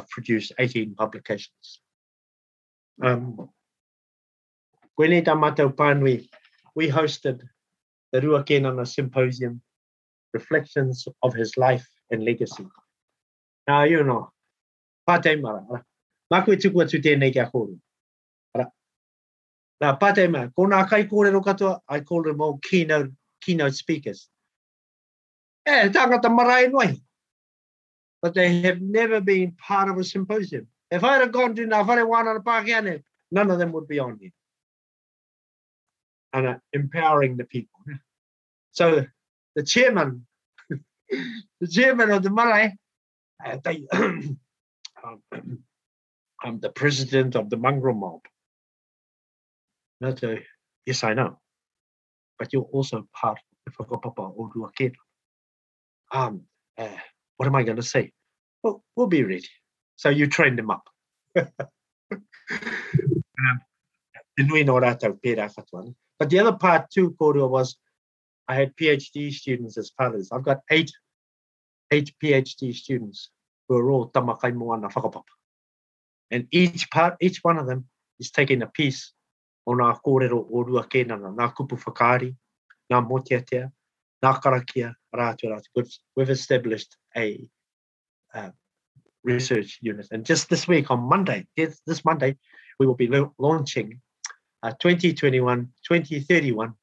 produced 0.09 0.53
18 0.57 0.95
publications. 0.95 1.81
Um, 3.03 3.49
Gwene 4.97 5.21
tā 5.25 5.33
mātou 5.33 5.71
pānui, 5.73 6.29
we 6.75 6.87
hosted 6.87 7.41
the 8.11 8.21
Rua 8.21 8.43
Kenana 8.43 8.87
Symposium, 8.87 9.61
Reflections 10.33 11.07
of 11.23 11.33
His 11.33 11.57
Life 11.57 11.87
and 12.09 12.23
Legacy. 12.23 12.65
Now, 13.67 13.83
you 13.83 14.03
know, 14.03 14.31
pātei 15.07 15.39
mara, 15.39 15.63
ara. 15.69 15.85
Māku 16.31 16.53
e 16.53 16.57
tuku 16.57 16.83
atu 16.83 17.01
tēnei 17.01 17.33
kia 17.33 17.49
kōru. 17.53 17.77
Ara. 18.55 18.67
Nā, 19.83 19.99
pātei 19.99 20.29
mara, 20.29 20.51
ko 20.55 20.67
nā 20.67 20.87
kai 20.89 21.03
kōrero 21.03 21.43
katoa, 21.43 21.79
I 21.87 22.01
call 22.01 22.23
them 22.23 22.41
all 22.41 22.59
keynote, 22.59 23.11
keynote 23.41 23.75
speakers. 23.75 24.29
Eh, 25.65 25.89
tangata 25.89 26.33
marae 26.33 26.67
noi. 26.67 26.97
But 28.21 28.33
they 28.33 28.61
have 28.61 28.81
never 28.81 29.21
been 29.21 29.53
part 29.53 29.89
of 29.89 29.97
a 29.97 30.03
symposium. 30.03 30.67
If 30.89 31.03
I 31.03 31.17
had 31.17 31.31
gone 31.31 31.55
to 31.55 31.65
Ngā 31.65 31.87
Whare 31.87 32.05
Wānara 32.05 32.43
Pākiane, 32.43 33.03
none 33.31 33.49
of 33.49 33.57
them 33.57 33.71
would 33.71 33.87
be 33.87 33.99
on 33.99 34.17
here. 34.19 34.31
And 36.33 36.47
uh, 36.47 36.55
empowering 36.73 37.37
the 37.37 37.43
people. 37.45 37.79
So 38.71 39.05
the 39.55 39.63
chairman, 39.63 40.25
the 40.69 41.67
chairman 41.69 42.11
of 42.11 42.23
the 42.23 42.29
marae, 42.29 42.77
uh, 43.45 43.57
they, 43.63 43.85
um, 43.91 44.39
I'm 46.43 46.59
the 46.59 46.69
president 46.69 47.35
of 47.35 47.49
the 47.49 47.57
mongrel 47.57 47.95
mob. 47.95 48.21
I 50.03 50.15
say, 50.15 50.45
yes, 50.85 51.03
I 51.03 51.13
know. 51.13 51.39
But 52.39 52.53
you're 52.53 52.63
also 52.63 53.07
part 53.13 53.39
of 53.67 53.73
the 53.77 53.83
Whakapapa 53.83 54.33
o 54.37 54.51
Ruakena. 54.55 54.95
Um, 56.11 56.43
uh, 56.77 56.89
what 57.37 57.47
am 57.47 57.55
I 57.55 57.63
going 57.63 57.77
to 57.77 57.83
say? 57.83 58.11
Well, 58.63 58.83
we'll 58.95 59.07
be 59.07 59.23
ready. 59.23 59.47
So 59.97 60.09
you 60.09 60.27
train 60.27 60.55
them 60.55 60.71
up. 60.71 60.83
um. 61.39 61.51
But 66.21 66.29
the 66.29 66.37
other 66.37 66.53
part 66.53 66.91
too, 66.91 67.15
Kōrua, 67.19 67.49
was 67.49 67.77
I 68.47 68.53
had 68.53 68.75
PhD 68.75 69.33
students 69.33 69.75
as 69.75 69.89
fathers. 69.97 70.29
I've 70.31 70.43
got 70.43 70.59
eight, 70.69 70.91
eight 71.89 72.13
PhD 72.23 72.75
students 72.75 73.31
who 73.67 73.77
are 73.77 73.89
all 73.89 74.11
tamakai 74.11 74.53
moana 74.53 74.89
whakapapa. 74.89 75.23
And 76.29 76.47
each 76.51 76.91
part, 76.91 77.15
each 77.21 77.39
one 77.41 77.57
of 77.57 77.65
them 77.65 77.85
is 78.19 78.29
taking 78.29 78.61
a 78.61 78.67
piece 78.67 79.13
o 79.65 79.71
nā 79.71 79.97
kōrero 80.05 80.45
o 80.47 80.61
rua 80.61 80.83
kēnana, 80.85 81.33
nā 81.35 81.55
kupu 81.55 81.81
whakaari, 81.83 82.35
nā 82.93 83.01
moteatea, 83.09 83.71
nā 84.23 84.41
karakia, 84.43 84.93
rātua 85.15 85.55
rātua. 85.55 85.95
We've, 86.15 86.29
established 86.29 86.97
a 87.17 87.49
uh, 88.35 88.51
research 89.23 89.79
unit. 89.81 90.07
And 90.11 90.23
just 90.23 90.51
this 90.51 90.67
week 90.67 90.91
on 90.91 90.99
Monday, 90.99 91.47
this 91.57 92.05
Monday, 92.05 92.37
we 92.77 92.85
will 92.85 92.93
be 92.93 93.09
launching 93.39 94.01
uh, 94.63 94.71
2021, 94.79 95.69
2031, 95.87 96.73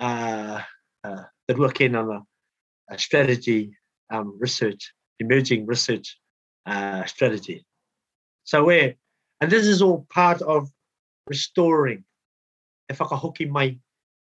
uh, 0.00 0.60
uh, 1.04 1.22
the 1.48 1.54
Ruakena 1.54 2.22
a 2.90 2.98
strategy 2.98 3.76
um, 4.10 4.36
research, 4.38 4.92
emerging 5.18 5.66
research 5.66 6.18
uh, 6.66 7.04
strategy. 7.04 7.64
So 8.44 8.64
where, 8.64 8.94
and 9.40 9.50
this 9.50 9.66
is 9.66 9.80
all 9.80 10.06
part 10.10 10.42
of 10.42 10.68
restoring 11.26 12.04
e 12.90 12.94
whakahoki 12.94 13.48
mai 13.48 13.78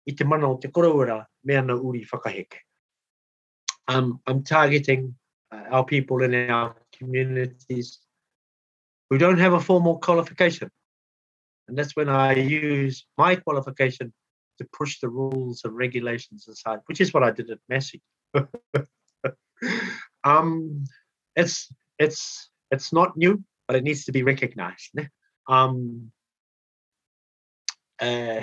i 0.07 0.13
te 0.13 0.25
mana 0.25 0.49
o 0.49 0.57
te 0.57 0.69
koraura 0.69 1.27
me 1.45 1.55
ana 1.55 1.77
uri 1.77 2.05
whakaheke. 2.05 2.59
Um, 3.87 4.21
I'm 4.27 4.43
targeting 4.43 5.15
uh, 5.53 5.65
our 5.71 5.85
people 5.85 6.23
in 6.23 6.35
our 6.51 6.75
communities 6.93 7.99
who 9.09 9.19
don't 9.19 9.39
have 9.39 9.55
a 9.55 9.61
formal 9.61 9.99
qualification. 9.99 10.71
And 11.69 11.77
that's 11.77 11.95
when 11.95 12.09
I 12.09 12.35
use 12.35 13.07
my 13.17 13.37
qualification 13.37 14.13
to 14.59 14.67
push 14.77 15.01
the 15.01 15.09
rules 15.09 15.63
and 15.65 15.77
regulations 15.77 16.49
aside, 16.49 16.81
which 16.87 17.01
is 17.01 17.15
what 17.15 17.23
I 17.23 17.31
did 17.31 17.51
at 17.51 17.59
Massey. 17.69 18.03
um, 20.25 20.85
it's 21.37 21.71
it's 21.99 22.51
it's 22.71 22.93
not 22.93 23.17
new, 23.17 23.45
but 23.67 23.77
it 23.77 23.85
needs 23.85 24.05
to 24.07 24.13
be 24.13 24.23
recognized. 24.23 24.99
Um, 25.47 26.11
uh, 28.01 28.41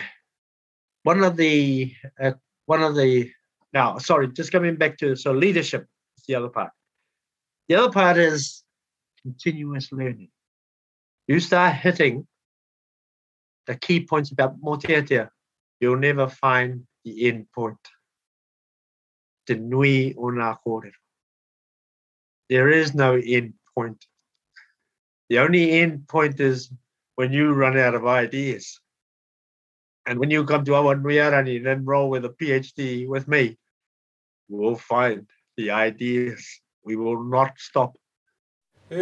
one 1.03 1.23
of 1.23 1.35
the 1.37 1.93
uh, 2.21 2.31
one 2.65 2.81
of 2.81 2.95
the 2.95 3.31
now 3.73 3.97
sorry 3.97 4.27
just 4.29 4.51
coming 4.51 4.75
back 4.75 4.97
to 4.97 5.15
so 5.15 5.31
leadership 5.31 5.85
is 6.17 6.25
the 6.27 6.35
other 6.35 6.49
part 6.49 6.71
the 7.69 7.75
other 7.75 7.91
part 7.91 8.17
is 8.17 8.63
continuous 9.21 9.91
learning 9.91 10.29
you 11.27 11.39
start 11.39 11.75
hitting 11.75 12.27
the 13.67 13.75
key 13.75 14.05
points 14.05 14.31
about 14.31 14.59
moteatea 14.61 15.29
you'll 15.79 15.97
never 15.97 16.27
find 16.27 16.85
the 17.03 17.27
end 17.27 17.45
point 17.53 17.77
te 19.45 19.55
nui 19.55 20.13
o 20.17 20.31
ngā 20.31 20.55
kōrero. 20.65 20.99
There 22.49 22.69
is 22.69 22.93
no 22.93 23.15
end 23.15 23.53
point. 23.75 24.05
The 25.29 25.39
only 25.39 25.71
end 25.71 26.07
point 26.07 26.39
is 26.39 26.71
when 27.15 27.31
you 27.31 27.53
run 27.53 27.77
out 27.77 27.95
of 27.95 28.05
ideas. 28.05 28.79
And 30.05 30.19
when 30.19 30.29
you 30.29 30.45
come 30.45 30.63
to 30.65 30.75
our 30.75 30.95
Nuiarani 30.95 31.57
and 31.57 31.67
enroll 31.67 32.09
with 32.09 32.25
a 32.25 32.29
PhD 32.29 33.07
with 33.07 33.27
me, 33.27 33.57
we'll 34.47 34.75
find 34.75 35.27
the 35.57 35.71
ideas. 35.71 36.45
We 36.83 36.95
will 36.95 37.23
not 37.23 37.57
stop. 37.57 37.97
He 38.87 38.97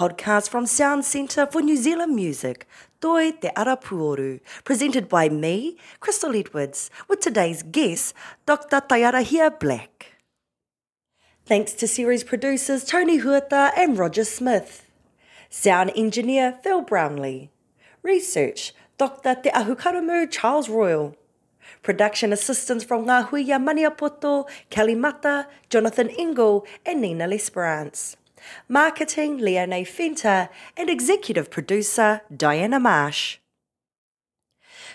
podcast 0.00 0.48
from 0.48 0.64
SOUNZ 0.64 1.04
Centre 1.04 1.44
for 1.44 1.60
New 1.60 1.76
Zealand 1.76 2.16
Music, 2.16 2.66
Toi 3.02 3.32
Te 3.32 3.48
Arapuoru, 3.54 4.40
presented 4.64 5.10
by 5.10 5.28
me, 5.28 5.76
Crystal 6.00 6.34
Edwards, 6.34 6.88
with 7.06 7.20
today's 7.20 7.62
guest, 7.62 8.14
Dr. 8.46 8.80
Taiarahia 8.80 9.60
Black. 9.60 10.14
Thanks 11.44 11.74
to 11.74 11.86
series 11.86 12.24
producers 12.24 12.82
Tony 12.84 13.18
Huerta 13.20 13.72
and 13.76 13.98
Roger 13.98 14.24
Smith. 14.24 14.86
Sound 15.50 15.92
engineer 15.94 16.58
Phil 16.62 16.80
Brownlee. 16.80 17.50
Research 18.02 18.72
Dr. 18.96 19.34
Te 19.34 19.50
Ahukaramu 19.50 20.30
Charles 20.30 20.70
Royal. 20.70 21.14
Production 21.82 22.32
assistance 22.32 22.84
from 22.84 23.04
Ngā 23.04 23.28
Huia 23.28 23.58
Maniapoto, 23.62 24.48
Kelly 24.70 24.94
Mata, 24.94 25.46
Jonathan 25.68 26.08
Ingle, 26.08 26.64
and 26.86 27.02
Nina 27.02 27.26
Lesperance. 27.26 28.16
Marketing 28.68 29.38
Leone 29.38 29.84
Fenter, 29.84 30.48
and 30.76 30.90
executive 30.90 31.50
producer 31.50 32.22
Diana 32.34 32.80
Marsh. 32.80 33.38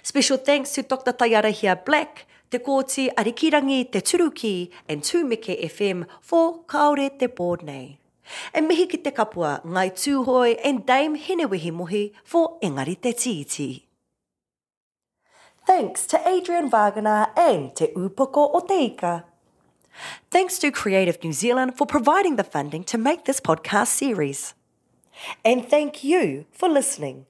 Special 0.03 0.37
thanks 0.37 0.73
to 0.73 0.83
Dr. 0.83 1.13
Tayarahia 1.13 1.83
Black, 1.83 2.25
Te 2.49 2.59
Kōti 2.59 3.13
Arikirangi 3.15 3.91
Te 3.91 4.01
Turuki 4.01 4.69
and 4.87 5.01
Tūmeke 5.01 5.63
FM 5.65 6.05
for 6.21 6.63
Kaore 6.65 7.09
Te 7.17 7.27
board 7.27 7.63
nei. 7.63 7.97
E 8.53 8.61
mihi 8.61 8.85
ki 8.87 8.97
te 8.97 9.11
kapua 9.11 9.61
Ngai 9.63 9.89
Tūhoi 9.91 10.59
and 10.63 10.85
Dame 10.85 11.17
Hinewehi 11.17 11.71
Mohi 11.71 12.13
for 12.23 12.59
Engari 12.61 12.95
Te 13.01 13.13
Tiiti. 13.13 13.83
Thanks 15.65 16.05
to 16.07 16.21
Adrian 16.27 16.69
Wagner 16.69 17.27
and 17.35 17.75
Te 17.75 17.87
Upoko 17.95 18.49
o 18.53 18.61
Teika. 18.61 19.23
Thanks 20.29 20.59
to 20.59 20.71
Creative 20.71 21.21
New 21.23 21.33
Zealand 21.33 21.77
for 21.77 21.87
providing 21.87 22.35
the 22.35 22.43
funding 22.43 22.83
to 22.85 22.97
make 22.97 23.25
this 23.25 23.39
podcast 23.39 23.87
series. 23.87 24.53
And 25.43 25.67
thank 25.67 26.03
you 26.03 26.45
for 26.51 26.67
listening. 26.67 27.25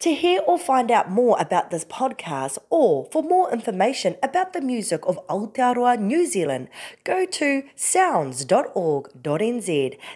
To 0.00 0.14
hear 0.14 0.40
or 0.46 0.58
find 0.58 0.90
out 0.90 1.10
more 1.10 1.36
about 1.40 1.70
this 1.70 1.84
podcast 1.84 2.58
or 2.70 3.06
for 3.10 3.22
more 3.22 3.52
information 3.52 4.16
about 4.22 4.52
the 4.52 4.60
music 4.60 5.00
of 5.06 5.18
Aotearoa 5.26 5.98
New 5.98 6.26
Zealand, 6.26 6.68
go 7.04 7.24
to 7.26 7.64
sounz.org.nz. 7.76 8.48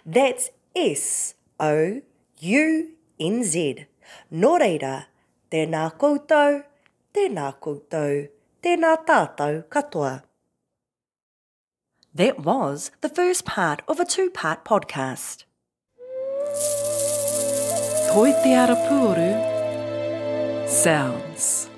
That's 0.07 0.51
S 0.77 1.35
O 1.59 2.01
U 2.39 2.89
N 3.19 3.45
Z. 3.45 3.87
Nō 4.33 4.59
reira, 4.61 5.07
tēnā 5.51 5.91
koutou, 5.97 6.63
tēnā 7.15 7.55
koutou, 7.61 8.29
tēnā 8.63 8.97
tātou 9.07 9.63
katoa. 9.73 10.23
That 12.15 12.41
was 12.41 12.91
the 13.01 13.09
first 13.09 13.47
part 13.47 13.81
of 13.89 13.99
a 13.99 14.05
two 14.05 14.29
part 14.29 14.67
podcast. 14.67 15.45
Toi 18.13 18.33
te 18.43 18.53
ara 18.53 18.77
puoru. 18.77 19.33
Sounds. 20.69 21.72